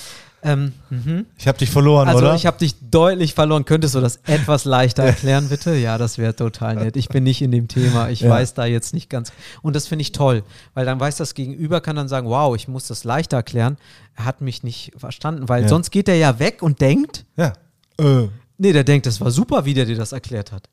[0.43, 1.25] ähm, mhm.
[1.37, 2.35] Ich habe dich verloren, also oder?
[2.35, 3.65] ich habe dich deutlich verloren.
[3.65, 5.75] Könntest du das etwas leichter erklären, bitte?
[5.75, 6.95] Ja, das wäre total nett.
[6.95, 8.09] Ich bin nicht in dem Thema.
[8.09, 8.29] Ich Ja.
[8.29, 9.31] weiß da jetzt nicht ganz.
[9.61, 12.67] Und das finde ich toll, weil dann weiß das Gegenüber, kann dann sagen, wow, ich
[12.67, 13.77] muss das leichter erklären.
[14.15, 15.67] Er hat mich nicht verstanden, weil Ja.
[15.69, 17.53] sonst geht er ja weg und denkt, ja.
[17.99, 20.69] Äh, nee, der denkt, das war super, wie der dir das erklärt hat.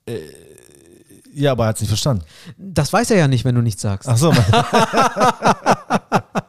[1.34, 2.22] ja, aber er hat es nicht verstanden.
[2.58, 4.08] Das weiß er ja nicht, wenn du nichts sagst.
[4.08, 4.30] Ach so,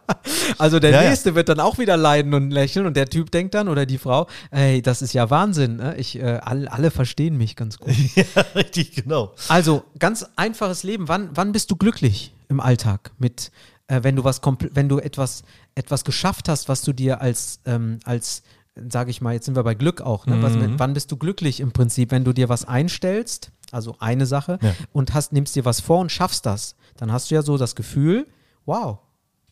[0.57, 1.09] Also der Ja, ja.
[1.09, 3.97] Nächste wird dann auch wieder leiden und lächeln und der Typ denkt dann oder die
[3.97, 5.77] Frau, ey, das ist ja Wahnsinn.
[5.77, 5.95] Ne?
[5.97, 7.93] Ich, äh, alle, alle verstehen mich ganz gut.
[8.15, 8.23] ja,
[8.55, 9.33] richtig, genau.
[9.47, 11.07] Also ganz einfaches Leben.
[11.07, 13.51] Wann, wann bist du glücklich im Alltag mit,
[13.87, 14.41] äh, wenn du was
[14.73, 15.43] wenn du etwas
[15.75, 18.43] etwas geschafft hast, was du dir als ähm, als
[18.89, 20.25] sage ich mal, jetzt sind wir bei Glück auch.
[20.25, 20.41] Ne?
[20.43, 20.77] Was, Mhm.
[20.77, 24.73] wann bist du glücklich im Prinzip, wenn du dir was einstellst, also eine Sache Ja.
[24.91, 27.75] und hast nimmst dir was vor und schaffst das, dann hast du ja so das
[27.75, 28.27] Gefühl,
[28.65, 28.97] wow,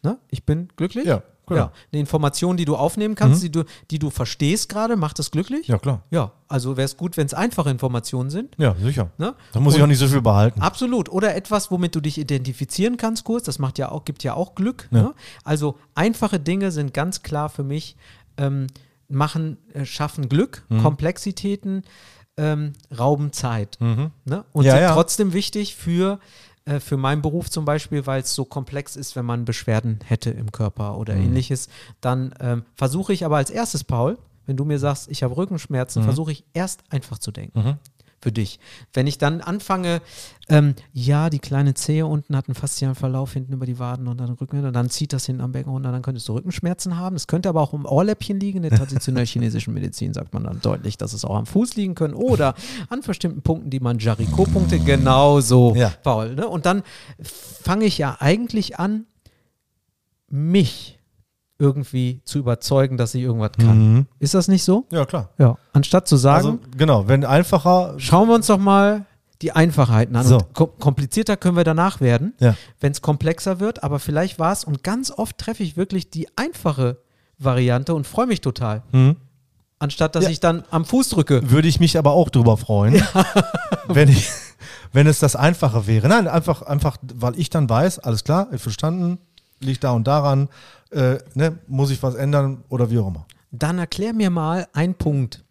[0.03, 0.17] ne?
[0.29, 1.05] ich bin glücklich.
[1.05, 1.59] Ja, genau.
[1.61, 1.71] ja.
[1.91, 5.67] Eine Information, die du aufnehmen kannst, die du die du verstehst gerade, macht das glücklich.
[5.67, 6.03] Ja, klar.
[6.11, 8.55] Ja, also wäre es gut, wenn es einfache Informationen sind.
[8.57, 9.09] Ja, sicher.
[9.17, 9.33] Ne?
[9.53, 10.61] Da muss ich Und- auch nicht so viel behalten.
[10.61, 11.09] Absolut.
[11.09, 13.43] Oder etwas, womit du dich identifizieren kannst, kurz.
[13.45, 14.87] Das macht ja auch, gibt ja auch Glück.
[14.91, 15.01] Ja.
[15.01, 15.13] Ne?
[15.43, 17.95] Also einfache Dinge sind ganz klar für mich,
[18.37, 18.67] ähm,
[19.09, 20.81] machen, äh, schaffen Glück, Mhm.
[20.81, 21.83] Komplexitäten,
[22.35, 23.77] ähm, rauben Zeit.
[23.79, 24.11] Ne?
[24.53, 24.93] Und Ja, sind ja.
[24.93, 26.19] trotzdem wichtig für
[26.65, 30.29] äh, für meinen Beruf zum Beispiel, weil es so komplex ist, wenn man Beschwerden hätte
[30.31, 31.67] im Körper oder ähnliches.
[32.01, 36.01] Dann ähm, versuche ich aber als erstes, Paul, wenn du mir sagst, ich habe Rückenschmerzen,
[36.03, 37.77] versuche ich erst einfach zu denken.
[38.23, 38.57] Für dich.
[38.93, 40.01] Wenn ich dann anfange,
[40.47, 44.17] ähm, ja, die kleine Zehe unten hat einen faszialen Verlauf hinten über die Waden und
[44.21, 47.17] dann Rücken und dann zieht das hinten am Becken runter, dann könntest du Rückenschmerzen haben.
[47.17, 48.63] Es könnte aber auch um Ohrläppchen liegen.
[48.63, 51.95] In der traditionellen chinesischen Medizin sagt man dann deutlich, dass es auch am Fuß liegen
[51.95, 52.55] können oder
[52.87, 55.89] an bestimmten Punkten, die man Jaricot-Punkte, genauso, Ja.
[56.01, 56.35] Paul.
[56.35, 56.47] Ne?
[56.47, 56.83] Und dann
[57.21, 59.05] fange ich ja eigentlich an,
[60.29, 60.97] mich
[61.63, 64.05] irgendwie zu überzeugen, dass ich irgendwas kann.
[64.19, 64.85] Ist das nicht so?
[64.91, 65.29] Ja, klar.
[65.37, 65.57] Ja.
[65.71, 67.95] Anstatt zu sagen, Also, genau, wenn einfacher.
[67.97, 69.05] Schauen wir uns doch mal
[69.41, 70.25] die Einfachheiten an.
[70.25, 70.37] So.
[70.53, 72.55] Kom komplizierter können wir danach werden, Ja.
[72.81, 73.83] wenn es komplexer wird.
[73.83, 76.97] Aber vielleicht war es, und ganz oft treffe ich wirklich die einfache
[77.39, 78.83] Variante und freue mich total.
[79.79, 80.29] Anstatt dass Ja.
[80.29, 81.49] ich dann am Fuß drücke.
[81.49, 83.01] Würde ich mich aber auch drüber freuen,
[83.87, 84.29] wenn, ich,
[84.93, 86.07] wenn es das Einfache wäre.
[86.07, 89.17] Nein, einfach, einfach, weil ich dann weiß, alles klar, verstanden,
[89.63, 90.49] liegt da und daran,
[90.91, 93.25] äh, ne, muss ich was ändern oder wie auch immer.
[93.51, 95.43] Dann erklär mir mal einen Punkt.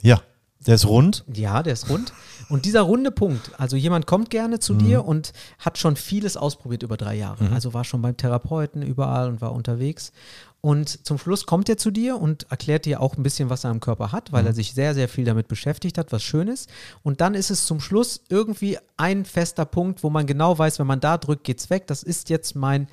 [0.00, 0.20] Ja,
[0.66, 1.24] der ist rund.
[1.32, 2.12] Ja, der ist rund.
[2.48, 6.82] Und dieser runde Punkt, also jemand kommt gerne zu dir und hat schon vieles ausprobiert
[6.82, 7.50] über drei Jahre.
[7.52, 10.12] Also war schon beim Therapeuten überall und war unterwegs.
[10.60, 13.70] Und zum Schluss kommt er zu dir und erklärt dir auch ein bisschen, was er
[13.70, 16.68] am Körper hat, weil er sich sehr, sehr viel damit beschäftigt hat, was schön ist.
[17.04, 20.88] Und dann ist es zum Schluss irgendwie ein fester Punkt, wo man genau weiß, wenn
[20.88, 21.86] man da drückt, geht's weg.
[21.86, 22.88] Das ist jetzt mein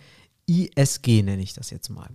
[0.48, 2.08] ISG, nenne ich das jetzt mal.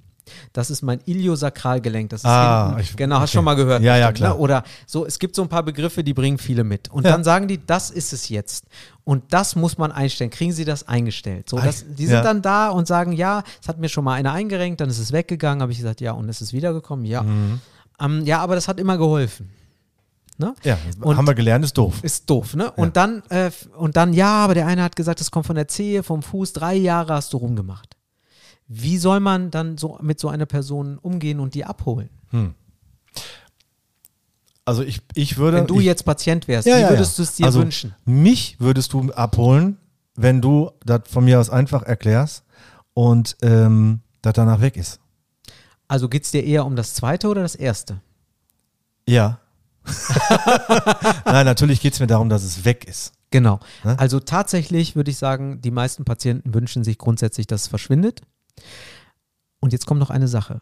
[0.52, 2.10] Das ist mein Iliosakralgelenk.
[2.10, 3.38] Das ist Ah, hinten, ich- genau, hast okay.
[3.38, 3.82] schon mal gehört.
[3.82, 4.34] Ja, ja, bestimmt, ne?
[4.34, 4.38] klar.
[4.40, 6.90] Oder so, es gibt so ein paar Begriffe, die bringen viele mit.
[6.90, 7.12] Und Ja.
[7.12, 8.64] dann sagen die, das ist es jetzt.
[9.04, 10.28] Und das muss man einstellen.
[10.30, 11.48] Kriegen Sie das eingestellt?
[11.48, 12.22] So, das, die sind ja.
[12.22, 15.12] dann da und sagen, ja, es hat mir schon mal einer eingerenkt, dann ist es
[15.12, 15.62] weggegangen.
[15.62, 17.06] Habe ich gesagt, ja, und es ist wiedergekommen?
[17.06, 17.22] Ja.
[17.22, 17.60] Mhm.
[17.98, 19.48] Ähm, ja, aber das hat immer geholfen.
[20.36, 20.54] Ne?
[20.62, 21.94] Ja, Und- haben wir gelernt, ist doof.
[22.02, 22.70] Ist doof, ne?
[22.72, 25.66] Und dann, äh, und dann, ja, aber der eine hat gesagt, das kommt von der
[25.68, 27.96] Zehe, vom Fuß, drei Jahre hast du rumgemacht.
[28.68, 32.10] Wie soll man dann so mit so einer Person umgehen und die abholen?
[34.64, 35.56] Also ich, ich würde.
[35.56, 37.16] Wenn du ich, jetzt Patient wärst, Ja, wie ja, würdest ja.
[37.16, 37.94] du es dir also, wünschen?
[38.04, 39.78] Mich würdest du abholen,
[40.14, 42.44] wenn du das von mir aus einfach erklärst
[42.92, 45.00] und ähm, das danach weg ist.
[45.88, 48.02] Also geht es dir eher um das zweite oder das erste?
[49.08, 49.40] Ja.
[51.24, 53.12] Nein, natürlich geht es mir darum, dass es weg ist.
[53.30, 53.60] Genau.
[53.84, 53.98] Ne?
[53.98, 58.20] Also tatsächlich würde ich sagen, die meisten Patienten wünschen sich grundsätzlich, dass es verschwindet.
[59.60, 60.60] Und jetzt kommt noch eine Sache.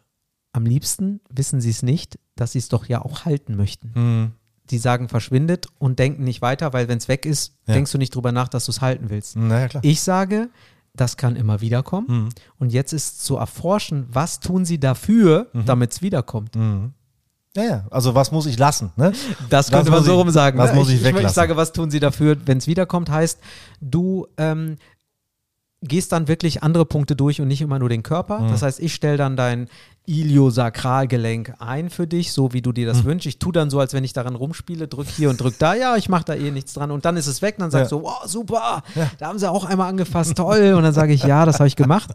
[0.53, 4.33] Am liebsten wissen sie es nicht, dass sie es doch ja auch halten möchten.
[4.71, 7.75] Die sagen verschwindet und denken nicht weiter, weil wenn es weg ist, Ja.
[7.75, 9.37] denkst du nicht drüber nach, dass du es halten willst.
[9.37, 9.85] Naja, klar.
[9.85, 10.49] Ich sage,
[10.95, 12.07] das kann immer wieder kommen.
[12.09, 12.29] Mhm.
[12.59, 15.67] Und jetzt ist zu erforschen, was tun sie dafür, Mhm.
[15.67, 16.57] damit es wiederkommt.
[17.55, 17.87] Ja, ja.
[17.91, 18.93] Also was muss ich lassen?
[18.97, 19.13] Ne?
[19.51, 20.59] Das Was könnte man muss so ich- rum sagen.
[20.59, 20.77] was ne?
[20.79, 21.35] muss ich ich, ich weglassen?
[21.35, 23.39] sage, was tun sie dafür, wenn es wiederkommt, heißt,
[23.81, 24.77] du ähm,
[25.83, 28.41] gehst dann wirklich andere Punkte durch und nicht immer nur den Körper.
[28.41, 28.49] Mhm.
[28.49, 29.69] Das heißt, ich stelle dann dein
[30.07, 32.93] Iliosakralgelenk ein für dich, so wie du dir Mhm.
[32.93, 33.27] das wünschst.
[33.27, 35.75] Ich tue dann so, als wenn ich daran rumspiele, drück hier und drück da.
[35.75, 36.91] Ja, ich mache da eh nichts dran.
[36.91, 37.57] Und dann ist es weg.
[37.59, 37.99] Und dann sagst Ja.
[37.99, 38.83] du, wow, super,
[39.19, 40.75] da haben sie auch einmal angefasst, toll.
[40.77, 42.11] Und dann sage ich, ja, das habe ich gemacht.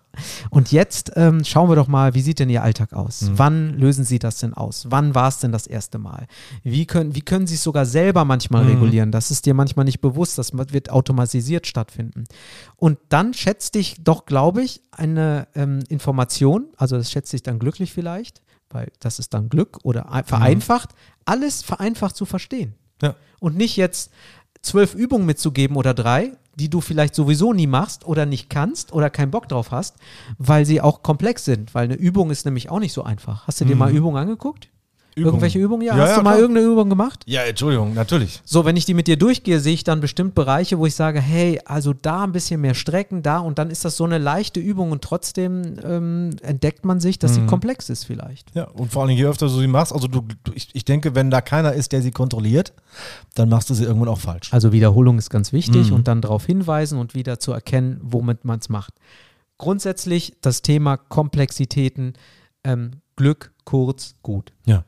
[0.50, 3.22] Und jetzt ähm, schauen wir doch mal, wie sieht denn Ihr Alltag aus?
[3.24, 3.32] Mhm.
[3.40, 4.86] Wann lösen Sie das denn aus?
[4.90, 6.28] Wann war es denn das erste Mal?
[6.64, 8.70] Wie können, wie können Sie es sogar selber manchmal Mhm.
[8.72, 9.12] regulieren?
[9.12, 12.24] Das ist dir manchmal nicht bewusst, das wird automatisiert stattfinden.
[12.78, 17.60] Und dann schätzt dich doch, glaube ich, eine ähm, Information, also das schätzt dich dann
[17.60, 20.90] glücklich vielleicht, weil das ist dann Glück oder ein- vereinfacht,
[21.26, 22.76] alles vereinfacht zu verstehen.
[23.02, 23.16] Ja.
[23.40, 24.12] Und nicht jetzt
[24.62, 29.10] zwölf Übungen mitzugeben oder drei, die du vielleicht sowieso nie machst oder nicht kannst oder
[29.10, 29.96] keinen Bock drauf hast,
[30.38, 31.74] weil sie auch komplex sind.
[31.74, 33.48] Weil eine Übung ist nämlich auch nicht so einfach.
[33.48, 34.70] Hast du dir mal Übungen angeguckt?
[35.16, 35.86] Irgendwelche Übungen?
[35.86, 36.40] Ja, Ja, hast ja, du mal klar.
[36.42, 37.24] irgendeine Übung gemacht?
[37.26, 38.42] Ja, Entschuldigung, natürlich.
[38.46, 41.20] So, wenn ich die mit dir durchgehe, sehe ich dann bestimmt Bereiche, wo ich sage,
[41.20, 44.60] hey, also da ein bisschen mehr strecken, da und dann ist das so eine leichte
[44.60, 48.56] Übung und trotzdem ähm, entdeckt man sich, dass sie komplex ist vielleicht.
[48.56, 51.30] Ja, und vor allem, je öfter du sie machst, also du, ich, ich denke, wenn
[51.30, 52.74] da keiner ist, der sie kontrolliert,
[53.36, 54.54] dann machst du sie irgendwann auch falsch.
[54.54, 58.60] Also Wiederholung ist ganz wichtig und dann darauf hinweisen und wieder zu erkennen, womit man
[58.60, 58.94] es macht.
[59.58, 62.14] Grundsätzlich das Thema Komplexitäten,
[62.64, 64.52] ähm, Glück, kurz, gut.
[64.66, 64.84] Ja.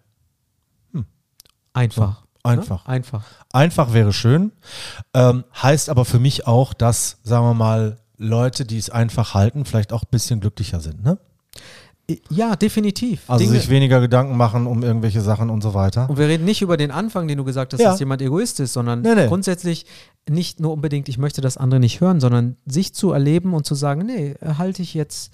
[1.74, 2.24] Einfach.
[2.44, 2.88] einfach.
[2.88, 2.94] Ne?
[2.94, 3.24] Einfach.
[3.52, 4.52] Einfach wäre schön.
[5.14, 9.66] Ähm, heißt aber für mich auch, dass, sagen wir mal, Leute, die es einfach halten,
[9.66, 11.04] vielleicht auch ein bisschen glücklicher sind.
[11.04, 11.18] Ne?
[12.30, 13.22] Ja, definitiv.
[13.30, 16.10] Also Dinge- sich weniger Gedanken machen um irgendwelche Sachen und so weiter.
[16.10, 17.92] Und wir reden nicht über den Anfang, den du gesagt hast, Ja.
[17.92, 19.28] dass jemand Egoist ist, sondern Nee, nee.
[19.28, 19.86] grundsätzlich
[20.30, 23.74] nicht nur unbedingt, ich möchte das andere nicht hören, sondern sich zu erleben und zu
[23.74, 25.32] sagen, nee, halte ich jetzt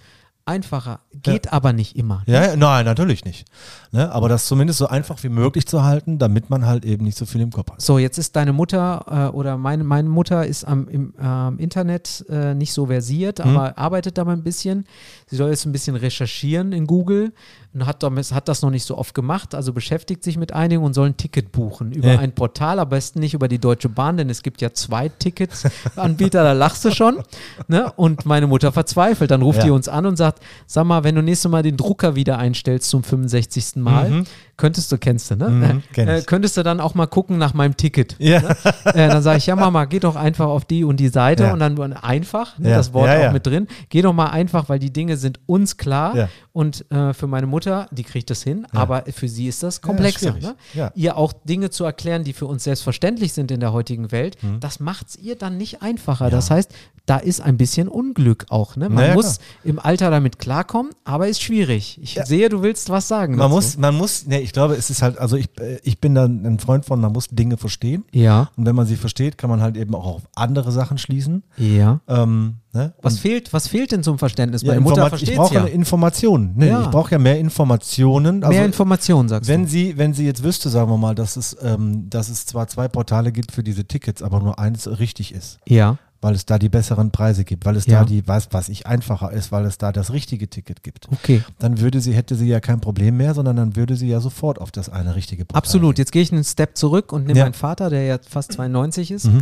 [0.50, 1.00] einfacher.
[1.24, 2.24] Geht aber nicht immer.
[2.26, 3.46] Ja, ja, nein, natürlich nicht.
[3.92, 4.12] Ne?
[4.12, 7.26] Aber das zumindest so einfach wie möglich zu halten, damit man halt eben nicht so
[7.26, 7.82] viel im Kopf hat.
[7.82, 12.26] So, jetzt ist deine Mutter äh, oder meine, meine Mutter ist am im, ähm, Internet
[12.30, 13.56] äh, nicht so versiert, Mhm.
[13.58, 14.86] aber arbeitet da mal ein bisschen.
[15.28, 17.32] Sie soll jetzt ein bisschen recherchieren in Google
[17.74, 20.84] und hat, damit, hat das noch nicht so oft gemacht, also beschäftigt sich mit einigen
[20.84, 22.20] und soll ein Ticket buchen über Ja.
[22.20, 26.44] ein Portal, am besten nicht über die Deutsche Bahn, denn es gibt ja zwei Tickets-Anbieter,
[26.44, 27.22] da lachst du schon.
[27.68, 27.92] Ne?
[27.96, 29.32] Und meine Mutter verzweifelt.
[29.32, 29.66] Dann ruft Ja.
[29.66, 32.90] die uns an und sagt, sag mal, wenn du nächstes Mal den Drucker wieder einstellst
[32.90, 33.76] zum 65.
[33.78, 34.24] Mal,
[34.60, 35.50] könntest du, kennst du, ne?
[35.50, 36.26] Mhm, äh, ich.
[36.28, 38.16] könntest du dann auch mal gucken nach meinem Ticket.
[38.20, 38.42] Ja.
[38.86, 41.54] Äh, dann sage ich, ja Mama, geh doch einfach auf die und die Seite Ja.
[41.54, 42.78] und dann einfach, ne, Ja.
[42.78, 43.68] das Wort Ja, auch mit drin.
[43.90, 47.88] Geh doch mal einfach, weil die Dinge sind uns klar und äh, für meine Mutter,
[47.92, 50.34] die kriegt das hin, aber für sie ist das komplexer.
[50.34, 50.56] ne?
[50.74, 50.92] Ja.
[50.96, 54.60] Ihr auch Dinge zu erklären, die für uns selbstverständlich sind in der heutigen Welt, Mhm.
[54.60, 56.30] das macht es ihr dann nicht einfacher.
[56.30, 56.72] Das heißt,
[57.06, 58.76] da ist ein bisschen Unglück auch.
[58.76, 58.88] Ne?
[58.90, 62.00] Man Na ja, muss im Alter damit klarkommen, aber ist schwierig.
[62.04, 63.36] Ich sehe, du willst was sagen.
[63.36, 63.56] Man dazu.
[63.56, 65.48] muss, man muss, ne, ich glaube, es ist halt, also ich,
[65.84, 68.04] ich bin da ein Freund von, man muss Dinge verstehen.
[68.12, 71.44] Ja, Und wenn man sie versteht, kann man halt eben auch auf andere Sachen schließen.
[71.58, 72.00] ja.
[72.08, 72.94] Ähm, ne?
[73.04, 74.64] Was Und- fehlt, was fehlt denn zum Verständnis?
[74.64, 75.62] ja, Meine Mutter Informat- ich brauche ja.
[75.62, 76.54] eine Information.
[76.56, 76.82] Ne, Ja.
[76.82, 78.44] Ich brauche ja mehr Informationen.
[78.44, 79.70] Also, Mehr Informationen, sagst wenn du.
[79.70, 82.88] sie, wenn sie jetzt wüsste, sagen wir mal, dass es, ähm, dass es zwar zwei
[82.88, 85.98] Portale gibt für diese Tickets, aber nur eins richtig ist, Ja.
[86.22, 88.00] Weil es da die besseren Preise gibt, weil es Ja.
[88.00, 91.08] da die, was, was ich einfacher ist, weil es da das richtige Ticket gibt.
[91.12, 91.44] Okay.
[91.60, 94.60] Dann würde sie, hätte sie ja kein Problem mehr, sondern dann würde sie ja sofort
[94.60, 95.96] auf das eine richtige Portal Absolut.
[95.96, 96.02] gehen.
[96.02, 97.46] Jetzt gehe ich einen Step zurück und nehme Ja.
[97.46, 99.42] meinen Vater, der ja fast 92 ist, Mhm.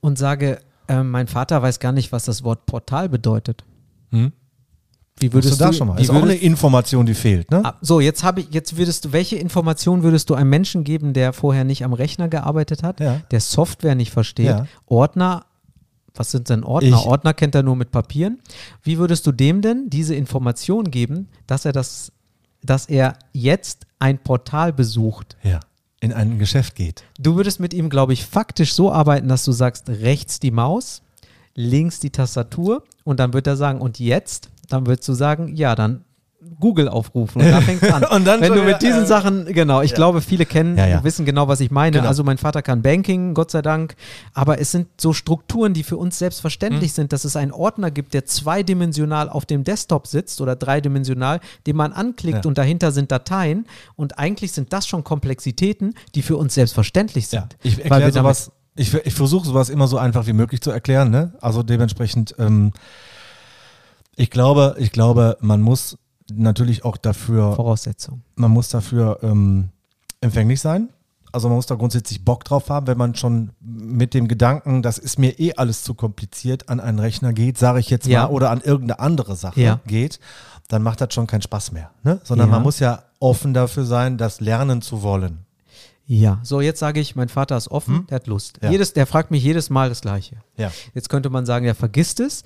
[0.00, 3.64] und sage, äh, mein Vater weiß gar nicht, was das Wort Portal bedeutet.
[4.10, 4.32] Hm?
[5.20, 5.98] Wie Würdest würdest du da schon mal?
[5.98, 7.60] Wie Ist auch eine würdest, Information, die fehlt, ne?
[7.64, 11.12] Ah, so, jetzt habe ich, jetzt würdest du, welche Information würdest du einem Menschen geben,
[11.12, 13.20] der vorher nicht am Rechner gearbeitet hat, Ja.
[13.32, 14.54] der Software nicht versteht.
[14.86, 15.44] Ordner,
[16.18, 16.88] was sind denn Ordner?
[16.98, 18.38] Ich- Ordner kennt er nur mit Papieren.
[18.82, 22.12] Wie würdest du dem denn diese Information geben, dass er das,
[22.62, 25.36] dass er jetzt ein Portal besucht?
[25.42, 25.60] Ja.
[26.00, 27.02] In ein Geschäft geht.
[27.18, 31.02] Du würdest mit ihm, glaube ich, faktisch so arbeiten, dass du sagst, rechts die Maus,
[31.54, 34.48] links die Tastatur und dann wird er sagen, und jetzt?
[34.68, 36.04] Dann würdest du sagen, ja, dann
[36.60, 38.04] Google aufrufen und da fängt an.
[38.10, 40.86] Und dann Wenn schon du mit diesen äh, Sachen, genau, ich glaube, viele kennen, Ja,
[40.86, 41.02] ja.
[41.04, 41.96] wissen genau, was ich meine.
[41.96, 42.06] Genau.
[42.08, 43.96] Also mein Vater kann Banking, Gott sei Dank,
[44.34, 48.14] aber es sind so Strukturen, die für uns selbstverständlich sind, dass es einen Ordner gibt,
[48.14, 52.48] der zweidimensional auf dem Desktop sitzt oder dreidimensional, den man anklickt Ja.
[52.48, 57.56] und dahinter sind Dateien und eigentlich sind das schon Komplexitäten, die für uns selbstverständlich sind.
[57.64, 61.32] Ich erkläre sowas, ich, ich versuche sowas immer so einfach wie möglich zu erklären, ne?
[61.40, 62.72] Also dementsprechend, ähm,
[64.14, 65.98] ich glaube, ich glaube, man muss
[66.32, 68.22] natürlich auch dafür, Voraussetzung.
[68.36, 69.68] man muss dafür ähm,
[70.20, 70.88] empfänglich sein.
[71.30, 74.96] Also man muss da grundsätzlich Bock drauf haben, wenn man schon mit dem Gedanken, das
[74.96, 78.22] ist mir eh alles zu kompliziert, an einen Rechner geht, sage ich jetzt Ja.
[78.24, 79.80] mal, oder an irgendeine andere Sache Ja.
[79.86, 80.20] geht,
[80.68, 81.90] dann macht das schon keinen Spaß mehr.
[82.02, 82.18] Ne?
[82.24, 82.52] Sondern Ja.
[82.54, 85.40] man muss ja offen dafür sein, das lernen zu wollen.
[86.06, 88.62] Ja, so jetzt sage ich, mein Vater ist offen, der hat Lust.
[88.62, 88.72] Hm?
[88.72, 90.36] Jedes, der fragt mich jedes Mal das Gleiche.
[90.56, 90.72] Ja.
[90.94, 92.44] Jetzt könnte man sagen, er vergisst es.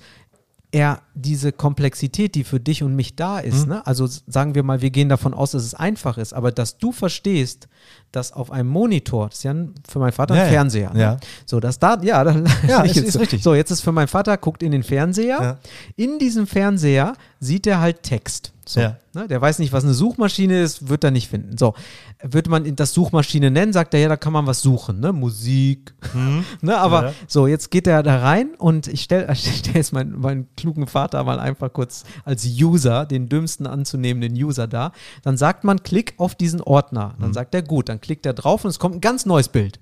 [0.75, 3.85] Er, diese Komplexität, die für dich und mich da ist, ne?
[3.85, 6.91] also sagen wir mal, wir gehen davon aus, dass es einfach ist, aber dass du
[6.91, 7.67] verstehst,
[8.11, 10.49] dass auf einem Monitor, das ist ja ein, für meinen Vater ein Ja, ja.
[10.49, 10.99] Fernseher, ne?
[10.99, 11.17] Ja.
[11.45, 13.19] so dass da, ja, dann, Ja, ist- jetzt ist so.
[13.19, 13.43] richtig.
[13.43, 15.57] So, jetzt ist für meinen Vater, guckt in den Fernseher, Ja.
[15.95, 18.51] in diesem Fernseher sieht er halt Text.
[18.65, 18.97] So, Ja.
[19.13, 19.27] ne?
[19.27, 21.57] Der weiß nicht, was eine Suchmaschine ist, wird er nicht finden.
[21.57, 21.73] So,
[22.21, 25.11] würde man das Suchmaschine nennen, sagt er, ja, da kann man was suchen, ne?
[25.13, 25.93] Musik.
[26.61, 26.77] ne?
[26.77, 27.07] Aber Mhm.
[27.07, 27.13] Ja.
[27.27, 31.23] so, jetzt geht er da rein und ich stelle stell jetzt meinen, meinen klugen Vater
[31.23, 34.91] mal einfach kurz als User, den dümmsten anzunehmenden User da.
[35.23, 37.15] Dann sagt man, klick auf diesen Ordner.
[37.17, 37.21] Mhm.
[37.21, 39.79] Dann sagt er, gut, dann klickt er drauf und es kommt ein ganz neues Bild.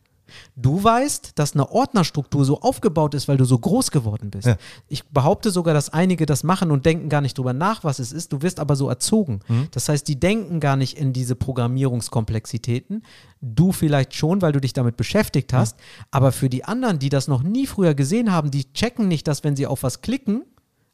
[0.56, 4.48] Du weißt, dass eine Ordnerstruktur so aufgebaut ist, weil du so groß geworden bist.
[4.48, 4.58] Ja.
[4.88, 8.12] Ich behaupte sogar, dass einige das machen und denken gar nicht drüber nach, was es
[8.12, 8.34] ist.
[8.34, 9.42] Du wirst aber so erzogen.
[9.48, 9.68] Mhm.
[9.72, 13.04] Das heißt, die denken gar nicht in diese Programmierungskomplexitäten.
[13.42, 15.78] Du vielleicht schon, weil du dich damit beschäftigt hast.
[16.12, 19.44] Aber für die anderen, die das noch nie früher gesehen haben, die checken nicht, dass
[19.44, 20.44] wenn sie auf was klicken,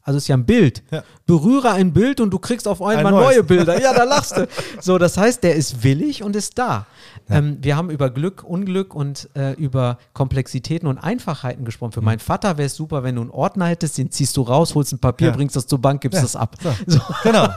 [0.08, 0.82] also es ist ja ein Bild.
[0.90, 1.02] Ja.
[1.26, 3.78] Berühre ein Bild und du kriegst auf einmal Ein neue Bilder.
[3.80, 4.48] Ja, da lachst du.
[4.80, 6.86] So, das heißt, der ist willig und ist da.
[7.28, 11.90] Ähm, wir haben über Glück, Unglück und äh, über Komplexitäten und Einfachheiten gesprochen.
[11.90, 11.94] Mhm.
[11.94, 14.74] Für meinen Vater wäre es super, wenn du einen Ordner hättest, den ziehst du raus,
[14.74, 15.32] holst ein Papier, Ja.
[15.34, 16.22] bringst das zur Bank, gibst Ja.
[16.22, 16.56] das ab.
[16.86, 17.00] So.
[17.24, 17.48] Genau.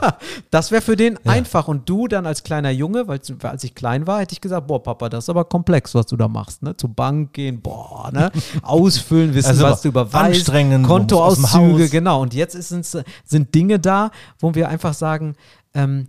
[0.50, 1.68] Das wäre für den einfach.
[1.68, 4.82] Und du dann als kleiner Junge, weil als ich klein war, hätte ich gesagt, boah,
[4.82, 6.62] Papa, das ist aber komplex, was du da machst.
[6.62, 6.76] Ne?
[6.76, 8.30] Zur Bank gehen, boah, ne?
[8.62, 10.50] ausfüllen, wissen, Also was du überweist,
[10.84, 12.20] Kontoauszüge, genau.
[12.20, 15.36] Und jetzt ist es, sind Dinge da, wo wir einfach sagen,
[15.74, 16.08] ähm,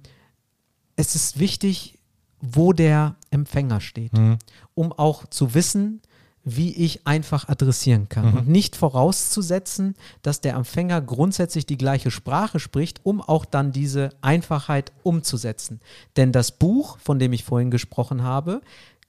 [0.95, 1.99] es ist wichtig,
[2.41, 4.37] wo der Empfänger steht, Mhm.
[4.75, 6.01] um auch zu wissen,
[6.45, 12.59] wie ich einfach adressieren kann und nicht vorauszusetzen, dass der Empfänger grundsätzlich die gleiche Sprache
[12.59, 15.79] spricht, um auch dann diese Einfachheit umzusetzen.
[16.17, 18.59] Denn das Buch, von dem ich vorhin gesprochen habe,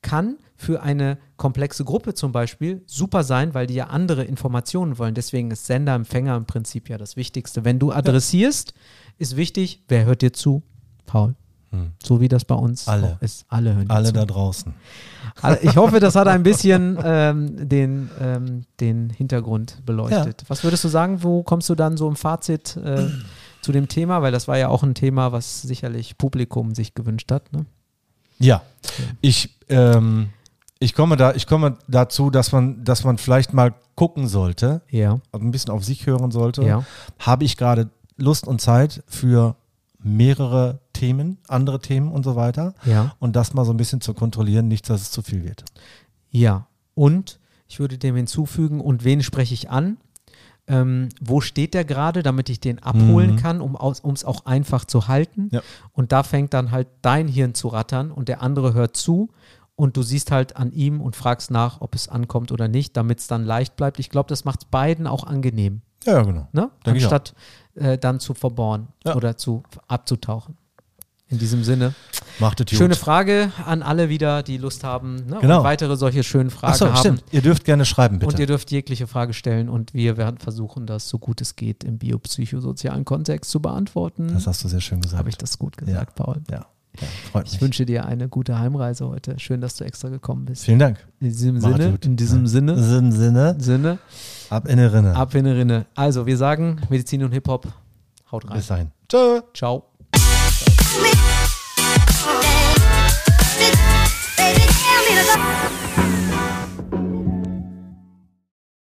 [0.05, 5.14] kann für eine komplexe Gruppe zum Beispiel super sein, weil die ja andere Informationen wollen.
[5.14, 7.64] Deswegen ist Sender, Empfänger im Prinzip ja das Wichtigste.
[7.64, 8.75] Wenn du adressierst,
[9.19, 10.62] ist wichtig, wer hört dir zu?
[11.07, 11.35] Paul.
[12.03, 13.19] So wie das bei uns Alle.
[13.21, 13.47] ist.
[13.49, 14.12] Alle hören Alle zu.
[14.12, 14.75] da draußen.
[15.43, 20.45] Also ich hoffe, das hat ein bisschen ähm, den, ähm, den Hintergrund beleuchtet.
[20.49, 23.09] Was würdest du sagen, wo kommst du dann so im Fazit äh,
[23.61, 24.23] zu dem Thema?
[24.23, 27.53] Weil das war ja auch ein Thema, was sicherlich Publikum sich gewünscht hat.
[27.53, 27.67] Ne?
[28.38, 28.62] Ja,
[29.20, 30.31] ich, ähm,
[30.79, 35.20] ich, komme da, ich komme dazu, dass man, dass man vielleicht mal gucken sollte, Ja,
[35.33, 36.62] ein bisschen auf sich hören sollte.
[36.64, 36.85] ja,
[37.18, 39.57] Habe ich gerade Lust und Zeit für
[40.03, 42.75] mehrere Themen, andere Themen und so weiter?
[42.85, 45.64] ja, Und das mal so ein bisschen zu kontrollieren, nicht, dass es zu viel wird.
[46.31, 46.66] ja.
[46.97, 49.97] Und ich würde dem hinzufügen, und wen spreche ich an?
[50.66, 53.37] Ähm, wo steht der gerade, damit ich den abholen Mhm.
[53.37, 53.77] kann, um
[54.14, 55.48] es auch einfach zu halten?
[55.53, 55.61] Ja.
[55.92, 59.29] Und da fängt dann halt dein Hirn zu rattern und der andere hört zu
[59.77, 63.18] und du siehst halt an ihm und fragst nach, ob es ankommt oder nicht, damit
[63.18, 63.98] es dann leicht bleibt.
[63.98, 66.48] Ich glaube, das macht es beiden auch angenehm, Ja, genau.
[66.53, 66.70] ne?
[66.85, 67.35] Anstatt
[67.74, 69.16] äh, dann zu verbohren Ja.
[69.16, 70.57] oder zu abzutauchen.
[71.31, 71.95] In diesem Sinne,
[72.39, 72.77] Macht es gut.
[72.79, 75.39] schöne Frage an alle wieder, die Lust haben ne?
[75.41, 75.59] Genau.
[75.59, 76.97] und weitere solche schönen Fragen Achso, haben.
[76.97, 77.25] stimmt.
[77.33, 78.31] Ihr dürft gerne schreiben, bitte.
[78.33, 81.83] Und ihr dürft jegliche Frage stellen und wir werden versuchen, das so gut es geht
[81.83, 84.29] im biopsychosozialen Kontext zu beantworten.
[84.35, 85.19] das hast du sehr schön gesagt.
[85.19, 86.43] Habe ich das gut gesagt, Paul?
[86.51, 86.67] Ja,
[87.01, 87.63] ja freut Ich mich.
[87.63, 89.39] wünsche dir eine gute Heimreise heute.
[89.39, 90.65] Schön, dass du extra gekommen bist.
[90.65, 90.99] Vielen Dank.
[91.21, 92.05] In diesem Macht's Sinne, gut.
[92.05, 92.47] in diesem Ja.
[92.49, 93.99] Sinne, Sinn, Sinne, Sinne,
[94.51, 95.17] ab in die Rinne.
[95.17, 95.87] ab in die Rinne.
[95.95, 97.67] Also, wir sagen Medizin und Hip-Hop.
[98.31, 98.57] Haut rein.
[98.59, 98.91] Bis dahin.
[99.09, 99.41] Tschö.
[99.55, 99.94] Ciao.
[105.14, 105.63] 记得。